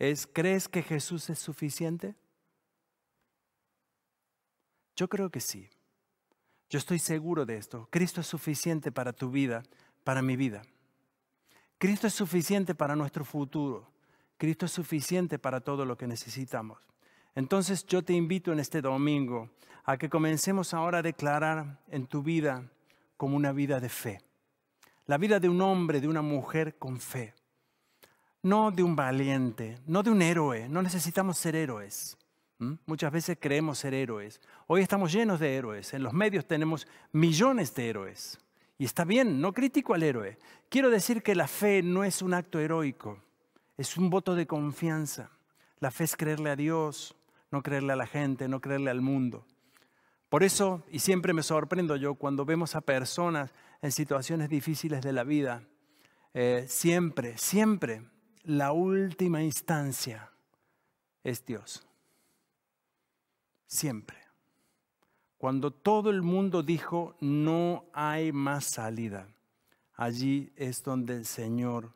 es, 0.00 0.26
¿crees 0.26 0.68
que 0.68 0.82
Jesús 0.82 1.30
es 1.30 1.38
suficiente? 1.38 2.16
Yo 4.96 5.08
creo 5.08 5.30
que 5.30 5.40
sí. 5.40 5.70
Yo 6.68 6.78
estoy 6.78 6.98
seguro 6.98 7.46
de 7.46 7.58
esto. 7.58 7.86
Cristo 7.92 8.20
es 8.20 8.26
suficiente 8.26 8.90
para 8.90 9.12
tu 9.12 9.30
vida, 9.30 9.62
para 10.02 10.20
mi 10.20 10.34
vida. 10.34 10.62
Cristo 11.78 12.08
es 12.08 12.14
suficiente 12.14 12.74
para 12.74 12.96
nuestro 12.96 13.24
futuro. 13.24 13.91
Cristo 14.42 14.66
es 14.66 14.72
suficiente 14.72 15.38
para 15.38 15.60
todo 15.60 15.84
lo 15.84 15.96
que 15.96 16.08
necesitamos. 16.08 16.80
Entonces 17.36 17.86
yo 17.86 18.02
te 18.02 18.12
invito 18.12 18.52
en 18.52 18.58
este 18.58 18.82
domingo 18.82 19.50
a 19.84 19.96
que 19.96 20.10
comencemos 20.10 20.74
ahora 20.74 20.98
a 20.98 21.02
declarar 21.02 21.78
en 21.86 22.08
tu 22.08 22.24
vida 22.24 22.68
como 23.16 23.36
una 23.36 23.52
vida 23.52 23.78
de 23.78 23.88
fe. 23.88 24.20
La 25.06 25.16
vida 25.16 25.38
de 25.38 25.48
un 25.48 25.60
hombre, 25.60 26.00
de 26.00 26.08
una 26.08 26.22
mujer 26.22 26.76
con 26.76 26.98
fe. 26.98 27.34
No 28.42 28.72
de 28.72 28.82
un 28.82 28.96
valiente, 28.96 29.78
no 29.86 30.02
de 30.02 30.10
un 30.10 30.20
héroe. 30.20 30.68
No 30.68 30.82
necesitamos 30.82 31.38
ser 31.38 31.54
héroes. 31.54 32.18
Muchas 32.58 33.12
veces 33.12 33.38
creemos 33.40 33.78
ser 33.78 33.94
héroes. 33.94 34.40
Hoy 34.66 34.82
estamos 34.82 35.12
llenos 35.12 35.38
de 35.38 35.54
héroes. 35.54 35.94
En 35.94 36.02
los 36.02 36.12
medios 36.12 36.48
tenemos 36.48 36.88
millones 37.12 37.72
de 37.76 37.90
héroes. 37.90 38.40
Y 38.76 38.86
está 38.86 39.04
bien, 39.04 39.40
no 39.40 39.52
critico 39.52 39.94
al 39.94 40.02
héroe. 40.02 40.36
Quiero 40.68 40.90
decir 40.90 41.22
que 41.22 41.36
la 41.36 41.46
fe 41.46 41.80
no 41.84 42.02
es 42.02 42.22
un 42.22 42.34
acto 42.34 42.58
heroico. 42.58 43.20
Es 43.76 43.96
un 43.96 44.10
voto 44.10 44.34
de 44.34 44.46
confianza. 44.46 45.30
La 45.78 45.90
fe 45.90 46.04
es 46.04 46.16
creerle 46.16 46.50
a 46.50 46.56
Dios, 46.56 47.14
no 47.50 47.62
creerle 47.62 47.92
a 47.92 47.96
la 47.96 48.06
gente, 48.06 48.48
no 48.48 48.60
creerle 48.60 48.90
al 48.90 49.00
mundo. 49.00 49.44
Por 50.28 50.42
eso, 50.42 50.82
y 50.90 51.00
siempre 51.00 51.34
me 51.34 51.42
sorprendo 51.42 51.96
yo 51.96 52.14
cuando 52.14 52.44
vemos 52.44 52.74
a 52.74 52.80
personas 52.80 53.50
en 53.82 53.92
situaciones 53.92 54.48
difíciles 54.48 55.02
de 55.02 55.12
la 55.12 55.24
vida, 55.24 55.62
eh, 56.32 56.64
siempre, 56.68 57.36
siempre 57.36 58.02
la 58.44 58.72
última 58.72 59.42
instancia 59.42 60.30
es 61.22 61.44
Dios. 61.44 61.86
Siempre. 63.66 64.16
Cuando 65.36 65.70
todo 65.70 66.08
el 66.08 66.22
mundo 66.22 66.62
dijo 66.62 67.16
no 67.20 67.84
hay 67.92 68.32
más 68.32 68.64
salida, 68.64 69.28
allí 69.94 70.52
es 70.56 70.82
donde 70.82 71.16
el 71.16 71.26
Señor 71.26 71.92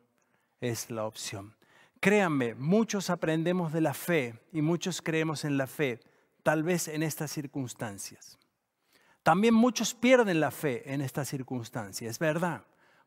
es 0.61 0.91
la 0.91 1.05
opción. 1.05 1.56
Créanme, 1.99 2.53
muchos 2.55 3.09
aprendemos 3.09 3.73
de 3.73 3.81
la 3.81 3.93
fe 3.93 4.39
y 4.51 4.61
muchos 4.61 5.01
creemos 5.01 5.45
en 5.45 5.57
la 5.57 5.67
fe, 5.67 5.99
tal 6.43 6.63
vez 6.63 6.87
en 6.87 7.01
estas 7.01 7.31
circunstancias. 7.31 8.37
También 9.23 9.53
muchos 9.53 9.93
pierden 9.93 10.39
la 10.39 10.51
fe 10.51 10.93
en 10.93 11.01
estas 11.01 11.27
circunstancias, 11.27 12.11
es 12.11 12.19
verdad. 12.19 12.63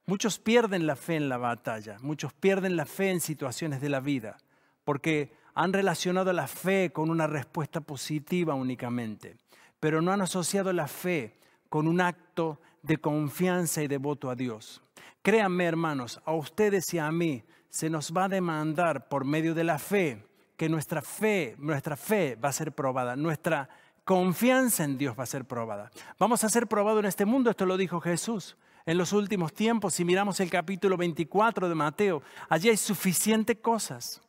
Muchos 0.07 0.39
pierden 0.39 0.87
la 0.87 0.97
fe 0.97 1.17
en 1.17 1.29
la 1.29 1.39
batalla, 1.39 1.99
muchos 2.01 2.33
pierden 2.33 2.77
la 2.77 2.85
fe 2.85 3.11
en 3.11 3.21
situaciones 3.21 3.81
de 3.81 3.89
la 3.89 4.01
vida, 4.01 4.39
porque 4.85 5.33
han 5.55 5.73
relacionado 5.73 6.33
la 6.33 6.49
fe 6.49 6.91
con 6.93 7.11
una 7.11 7.27
respuesta 7.27 7.81
positiva 7.81 8.55
únicamente, 8.55 9.37
pero 9.79 10.03
no 10.03 10.13
han 10.13 10.23
asociado 10.23 10.73
la 10.73 10.89
fe 10.89 11.39
con 11.69 11.87
un 11.87 12.01
acto 12.01 12.61
de 12.83 12.99
confianza 12.99 13.83
y 13.83 13.89
de 13.89 13.99
voto 13.99 14.31
a 14.31 14.35
Dios. 14.35 14.83
Créanme, 15.23 15.65
hermanos, 15.65 16.21
a 16.25 16.33
ustedes 16.33 16.93
y 16.95 16.99
a 16.99 17.11
mí 17.13 17.45
se 17.71 17.89
nos 17.89 18.13
va 18.13 18.25
a 18.25 18.29
demandar 18.29 19.09
por 19.09 19.25
medio 19.25 19.55
de 19.55 19.65
la 19.65 19.79
fe 19.79 20.27
que 20.57 20.69
nuestra 20.69 21.01
fe, 21.01 21.55
nuestra 21.59 21.97
fe 21.97 22.37
va 22.37 22.51
a 22.51 22.53
ser 22.53 22.73
probada, 22.73 23.17
nuestra 23.17 23.71
confianza 24.05 24.85
en 24.85 24.99
Dios 24.99 25.19
va 25.19 25.23
a 25.23 25.27
ser 25.27 25.45
probada. 25.47 25.91
Vamos 26.19 26.45
a 26.45 26.49
ser 26.49 26.67
probados 26.67 27.01
en 27.01 27.07
este 27.07 27.25
mundo, 27.25 27.49
esto 27.49 27.65
lo 27.65 27.77
dijo 27.77 28.01
Jesús. 28.01 28.59
En 28.85 28.99
los 28.99 29.13
últimos 29.13 29.53
tiempos, 29.53 29.95
si 29.95 30.05
miramos 30.05 30.41
el 30.41 30.51
capítulo 30.51 30.97
24 30.97 31.69
de 31.69 31.75
Mateo, 31.75 32.23
allí 32.49 32.69
hay 32.69 32.77
suficientes 32.77 33.57
cosas. 33.59 34.21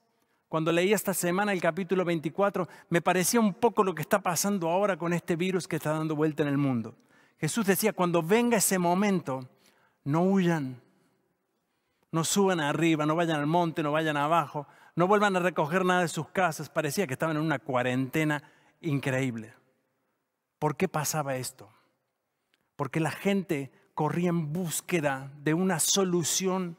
Cuando 0.47 0.71
leí 0.71 0.93
esta 0.93 1.13
semana 1.13 1.53
el 1.53 1.61
capítulo 1.61 2.05
24, 2.05 2.67
me 2.89 3.01
parecía 3.01 3.39
un 3.39 3.53
poco 3.53 3.83
lo 3.83 3.95
que 3.95 4.01
está 4.01 4.19
pasando 4.19 4.69
ahora 4.69 4.97
con 4.97 5.13
este 5.13 5.35
virus 5.35 5.67
que 5.67 5.77
está 5.77 5.91
dando 5.91 6.15
vuelta 6.15 6.43
en 6.43 6.49
el 6.49 6.57
mundo. 6.57 6.95
Jesús 7.39 7.65
decía, 7.65 7.93
cuando 7.93 8.21
venga 8.21 8.57
ese 8.57 8.77
momento, 8.77 9.47
no 10.03 10.23
huyan, 10.23 10.79
no 12.11 12.23
suban 12.23 12.59
arriba, 12.59 13.05
no 13.05 13.15
vayan 13.15 13.39
al 13.39 13.47
monte, 13.47 13.83
no 13.83 13.91
vayan 13.91 14.17
abajo, 14.17 14.67
no 14.95 15.07
vuelvan 15.07 15.35
a 15.35 15.39
recoger 15.39 15.85
nada 15.85 16.01
de 16.01 16.07
sus 16.07 16.27
casas. 16.29 16.69
Parecía 16.69 17.07
que 17.07 17.13
estaban 17.13 17.37
en 17.37 17.43
una 17.43 17.59
cuarentena 17.59 18.43
increíble. 18.81 19.53
¿Por 20.59 20.75
qué 20.75 20.87
pasaba 20.87 21.37
esto? 21.37 21.69
Porque 22.75 22.99
la 22.99 23.11
gente 23.11 23.71
corría 23.93 24.29
en 24.29 24.51
búsqueda 24.51 25.31
de 25.41 25.53
una 25.53 25.79
solución, 25.79 26.77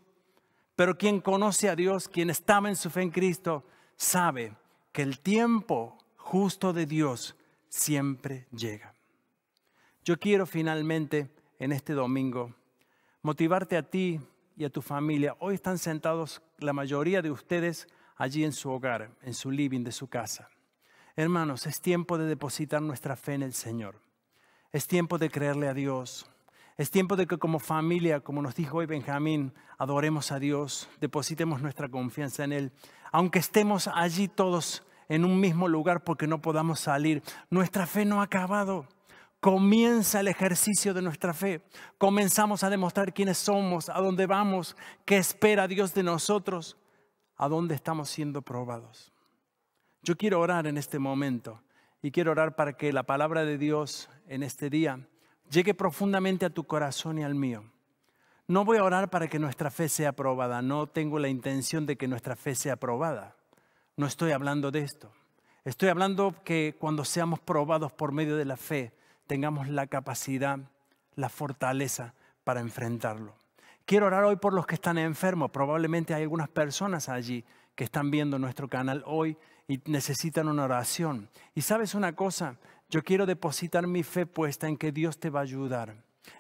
pero 0.77 0.99
quien 0.99 1.21
conoce 1.21 1.69
a 1.69 1.77
Dios, 1.77 2.09
quien 2.09 2.31
estaba 2.31 2.69
en 2.69 2.77
su 2.77 2.91
fe 2.91 3.03
en 3.03 3.11
Cristo, 3.11 3.65
sabe 3.97 4.55
que 4.93 5.03
el 5.03 5.21
tiempo 5.21 5.99
justo 6.17 6.73
de 6.73 6.87
Dios 6.87 7.37
siempre 7.69 8.47
llega. 8.53 8.95
Yo 10.05 10.19
quiero 10.19 10.47
finalmente 10.47 11.31
en 11.59 11.73
este 11.73 11.93
domingo 11.95 12.55
motivarte 13.23 13.77
a 13.77 13.83
ti 13.83 14.21
y 14.57 14.65
a 14.65 14.71
tu 14.71 14.83
familia. 14.83 15.37
Hoy 15.41 15.55
están 15.55 15.79
sentados 15.79 16.43
la 16.59 16.73
mayoría 16.73 17.23
de 17.23 17.31
ustedes 17.31 17.89
allí 18.17 18.45
en 18.45 18.53
su 18.53 18.71
hogar, 18.71 19.11
en 19.23 19.35
su 19.35 19.51
living 19.51 19.85
de 19.85 19.93
su 19.93 20.09
casa. 20.09 20.49
Hermanos, 21.17 21.67
es 21.67 21.81
tiempo 21.81 22.19
de 22.19 22.27
depositar 22.27 22.81
nuestra 22.81 23.17
fe 23.17 23.35
en 23.35 23.43
el 23.43 23.53
Señor. 23.53 24.01
Es 24.71 24.87
tiempo 24.87 25.19
de 25.19 25.31
creerle 25.31 25.69
a 25.69 25.75
Dios. 25.75 26.27
Es 26.79 26.91
tiempo 26.91 27.17
de 27.17 27.27
que 27.27 27.39
como 27.39 27.59
familia, 27.59 28.21
como 28.21 28.41
nos 28.41 28.55
dijo 28.55 28.79
hoy 28.79 28.87
Benjamín, 28.87 29.53
adoremos 29.77 30.33
a 30.33 30.39
Dios, 30.39 30.89
depositemos 31.01 31.61
nuestra 31.61 31.89
confianza 31.89 32.45
en 32.45 32.53
Él. 32.53 32.73
Aunque 33.11 33.39
estemos 33.39 33.89
allí 33.89 34.29
todos 34.29 34.83
en 35.09 35.25
un 35.27 35.39
mismo 35.39 35.69
lugar 35.69 36.03
porque 36.05 36.27
no 36.27 36.41
podamos 36.41 36.81
salir, 36.81 37.23
nuestra 37.51 37.87
fe 37.87 38.07
no 38.07 38.21
ha 38.21 38.25
acabado 38.25 38.87
comienza 39.43 40.21
el 40.21 40.29
ejercicio 40.29 40.95
de 40.95 41.03
nuestra 41.03 41.35
fe. 41.35 41.63
Comenzamos 41.99 42.63
a 42.63 42.71
demostrar 42.71 43.13
quiénes 43.13 43.39
somos, 43.39 43.89
a 43.89 44.01
dónde 44.01 44.27
vamos, 44.27 44.77
qué 45.05 45.17
espera 45.17 45.67
Dios 45.67 45.93
de 45.95 46.05
nosotros, 46.05 46.77
a 47.37 47.49
dónde 47.49 47.75
estamos 47.75 48.09
siendo 48.09 48.43
probados. 48.43 49.13
Yo 50.01 50.17
quiero 50.17 50.39
orar 50.39 50.69
en 50.69 50.79
este 50.79 51.01
momento 51.01 51.61
y 52.03 52.13
quiero 52.13 52.31
orar 52.31 52.55
para 52.55 52.75
que 52.75 52.93
la 52.93 53.03
palabra 53.03 53.45
de 53.45 53.59
Dios 53.59 54.09
en 54.29 54.45
este 54.45 54.71
día 54.71 55.09
llegue 55.51 55.75
profundamente 55.75 56.47
a 56.47 56.51
tu 56.51 56.63
corazón 56.63 57.19
y 57.19 57.25
al 57.25 57.35
mío. 57.35 57.65
No 58.47 58.65
voy 58.65 58.79
a 58.79 58.85
orar 58.85 59.11
para 59.11 59.27
que 59.27 59.41
nuestra 59.41 59.73
fe 59.73 59.89
sea 59.89 60.13
probada, 60.13 60.63
no 60.63 60.87
tengo 60.87 61.19
la 61.19 61.29
intención 61.29 61.85
de 61.85 61.97
que 61.97 62.07
nuestra 62.07 62.37
fe 62.37 62.55
sea 62.55 62.77
probada. 62.77 63.35
No 63.97 64.07
estoy 64.07 64.31
hablando 64.31 64.71
de 64.71 64.83
esto. 64.83 65.11
Estoy 65.65 65.89
hablando 65.89 66.33
que 66.45 66.77
cuando 66.79 67.05
seamos 67.05 67.41
probados 67.41 67.93
por 67.93 68.13
medio 68.13 68.37
de 68.37 68.45
la 68.45 68.57
fe, 68.57 69.02
tengamos 69.33 69.71
la 69.71 69.87
capacidad, 69.87 70.59
la 71.15 71.31
fortaleza 71.31 72.13
para 72.45 72.61
enfrentarlo. 72.61 73.35
Quiero 73.87 74.09
orar 74.09 74.25
hoy 74.25 74.37
por 74.37 74.53
los 74.53 74.67
que 74.67 74.75
están 74.75 74.99
enfermos. 74.99 75.51
Probablemente 75.51 76.13
hay 76.13 76.25
algunas 76.25 76.51
personas 76.51 77.09
allí 77.09 77.43
que 77.75 77.85
están 77.85 78.11
viendo 78.11 78.39
nuestro 78.39 78.69
canal 78.69 79.03
hoy 79.07 79.39
y 79.67 79.81
necesitan 79.87 80.49
una 80.49 80.65
oración. 80.65 81.31
Y 81.55 81.63
sabes 81.63 81.95
una 81.95 82.15
cosa, 82.15 82.59
yo 82.91 83.03
quiero 83.03 83.25
depositar 83.25 83.87
mi 83.87 84.03
fe 84.03 84.27
puesta 84.27 84.69
en 84.69 84.77
que 84.77 84.93
Dios 84.93 85.19
te 85.19 85.31
va 85.31 85.41
a 85.41 85.45
ayudar, 85.45 85.95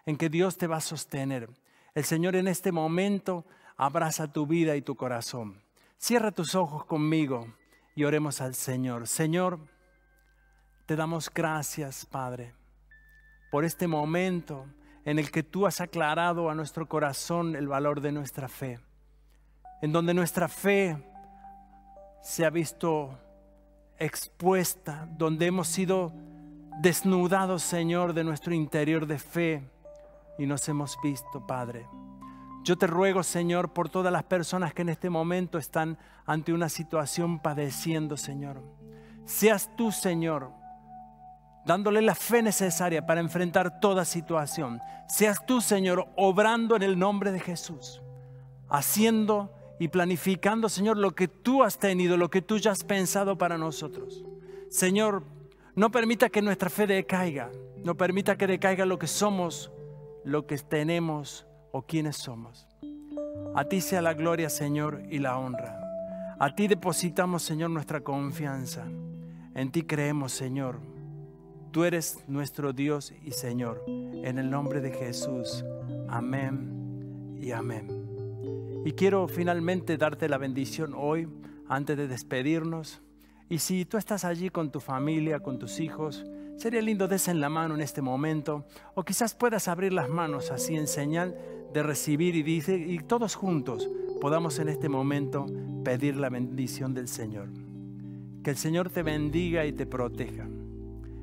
en 0.04 0.18
que 0.18 0.28
Dios 0.28 0.58
te 0.58 0.66
va 0.66 0.76
a 0.76 0.82
sostener. 0.82 1.48
El 1.94 2.04
Señor 2.04 2.36
en 2.36 2.46
este 2.46 2.72
momento 2.72 3.46
abraza 3.78 4.30
tu 4.30 4.46
vida 4.46 4.76
y 4.76 4.82
tu 4.82 4.96
corazón. 4.96 5.62
Cierra 5.96 6.30
tus 6.30 6.54
ojos 6.54 6.84
conmigo 6.84 7.54
y 7.94 8.04
oremos 8.04 8.42
al 8.42 8.54
Señor. 8.54 9.08
Señor, 9.08 9.60
te 10.84 10.94
damos 10.94 11.32
gracias, 11.32 12.04
Padre 12.04 12.52
por 13.52 13.66
este 13.66 13.86
momento 13.86 14.64
en 15.04 15.18
el 15.18 15.30
que 15.30 15.42
tú 15.42 15.66
has 15.66 15.82
aclarado 15.82 16.48
a 16.48 16.54
nuestro 16.54 16.88
corazón 16.88 17.54
el 17.54 17.68
valor 17.68 18.00
de 18.00 18.10
nuestra 18.10 18.48
fe, 18.48 18.80
en 19.82 19.92
donde 19.92 20.14
nuestra 20.14 20.48
fe 20.48 20.96
se 22.22 22.46
ha 22.46 22.50
visto 22.50 23.10
expuesta, 23.98 25.06
donde 25.18 25.48
hemos 25.48 25.68
sido 25.68 26.14
desnudados, 26.80 27.62
Señor, 27.62 28.14
de 28.14 28.24
nuestro 28.24 28.54
interior 28.54 29.06
de 29.06 29.18
fe 29.18 29.62
y 30.38 30.46
nos 30.46 30.66
hemos 30.70 30.96
visto, 31.02 31.46
Padre. 31.46 31.86
Yo 32.64 32.78
te 32.78 32.86
ruego, 32.86 33.22
Señor, 33.22 33.74
por 33.74 33.90
todas 33.90 34.14
las 34.14 34.22
personas 34.22 34.72
que 34.72 34.80
en 34.80 34.88
este 34.88 35.10
momento 35.10 35.58
están 35.58 35.98
ante 36.24 36.54
una 36.54 36.70
situación 36.70 37.38
padeciendo, 37.38 38.16
Señor. 38.16 38.62
Seas 39.26 39.68
tú, 39.76 39.92
Señor, 39.92 40.61
dándole 41.64 42.02
la 42.02 42.14
fe 42.14 42.42
necesaria 42.42 43.06
para 43.06 43.20
enfrentar 43.20 43.80
toda 43.80 44.04
situación. 44.04 44.80
Seas 45.08 45.44
tú, 45.46 45.60
Señor, 45.60 46.08
obrando 46.16 46.76
en 46.76 46.82
el 46.82 46.98
nombre 46.98 47.32
de 47.32 47.40
Jesús, 47.40 48.02
haciendo 48.68 49.52
y 49.78 49.88
planificando, 49.88 50.68
Señor, 50.68 50.96
lo 50.96 51.14
que 51.14 51.28
tú 51.28 51.62
has 51.62 51.78
tenido, 51.78 52.16
lo 52.16 52.30
que 52.30 52.42
tú 52.42 52.58
ya 52.58 52.72
has 52.72 52.84
pensado 52.84 53.38
para 53.38 53.58
nosotros. 53.58 54.24
Señor, 54.68 55.24
no 55.74 55.90
permita 55.90 56.28
que 56.28 56.42
nuestra 56.42 56.70
fe 56.70 56.86
decaiga, 56.86 57.50
no 57.84 57.96
permita 57.96 58.36
que 58.36 58.46
decaiga 58.46 58.86
lo 58.86 58.98
que 58.98 59.06
somos, 59.06 59.70
lo 60.24 60.46
que 60.46 60.56
tenemos 60.58 61.46
o 61.72 61.82
quienes 61.82 62.16
somos. 62.16 62.66
A 63.54 63.64
ti 63.64 63.80
sea 63.80 64.02
la 64.02 64.14
gloria, 64.14 64.48
Señor, 64.48 65.02
y 65.10 65.18
la 65.18 65.36
honra. 65.36 65.78
A 66.38 66.54
ti 66.54 66.68
depositamos, 66.68 67.42
Señor, 67.42 67.70
nuestra 67.70 68.00
confianza. 68.00 68.84
En 69.54 69.70
ti 69.70 69.82
creemos, 69.82 70.32
Señor 70.32 70.91
Tú 71.72 71.84
eres 71.84 72.18
nuestro 72.28 72.74
Dios 72.74 73.14
y 73.24 73.30
Señor. 73.30 73.82
En 73.86 74.36
el 74.36 74.50
nombre 74.50 74.82
de 74.82 74.90
Jesús. 74.90 75.64
Amén 76.06 77.38
y 77.40 77.50
amén. 77.52 78.82
Y 78.84 78.92
quiero 78.92 79.26
finalmente 79.26 79.96
darte 79.96 80.28
la 80.28 80.36
bendición 80.36 80.92
hoy, 80.94 81.26
antes 81.66 81.96
de 81.96 82.08
despedirnos. 82.08 83.00
Y 83.48 83.58
si 83.58 83.86
tú 83.86 83.96
estás 83.96 84.26
allí 84.26 84.50
con 84.50 84.70
tu 84.70 84.80
familia, 84.80 85.40
con 85.40 85.58
tus 85.58 85.80
hijos, 85.80 86.26
sería 86.58 86.82
lindo 86.82 87.08
en 87.10 87.40
la 87.40 87.48
mano 87.48 87.74
en 87.74 87.80
este 87.80 88.02
momento. 88.02 88.66
O 88.94 89.02
quizás 89.02 89.34
puedas 89.34 89.66
abrir 89.66 89.94
las 89.94 90.10
manos 90.10 90.50
así 90.50 90.76
en 90.76 90.86
señal 90.86 91.34
de 91.72 91.82
recibir 91.82 92.36
y, 92.36 92.42
dice, 92.42 92.76
y 92.76 92.98
todos 92.98 93.34
juntos 93.34 93.88
podamos 94.20 94.58
en 94.58 94.68
este 94.68 94.90
momento 94.90 95.46
pedir 95.82 96.16
la 96.16 96.28
bendición 96.28 96.92
del 96.92 97.08
Señor. 97.08 97.48
Que 98.44 98.50
el 98.50 98.56
Señor 98.58 98.90
te 98.90 99.02
bendiga 99.02 99.64
y 99.64 99.72
te 99.72 99.86
proteja. 99.86 100.46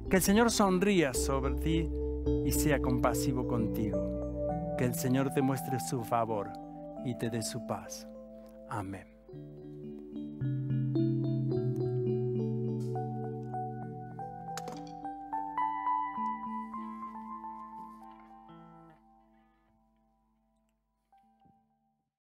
Que 0.10 0.17
el 0.17 0.24
Señor 0.24 0.50
sonría 0.50 1.13
sobre 1.13 1.54
ti 1.56 1.89
y 2.43 2.52
sea 2.52 2.80
compasivo 2.80 3.48
contigo. 3.48 4.76
Que 4.78 4.86
el 4.86 4.95
Señor 4.95 5.32
te 5.34 5.41
muestre 5.41 5.80
su 5.80 6.04
favor 6.04 6.50
y 7.06 7.15
te 7.15 7.30
dé 7.30 7.43
su 7.43 7.67
paz. 7.67 8.08
Amén. 8.69 9.09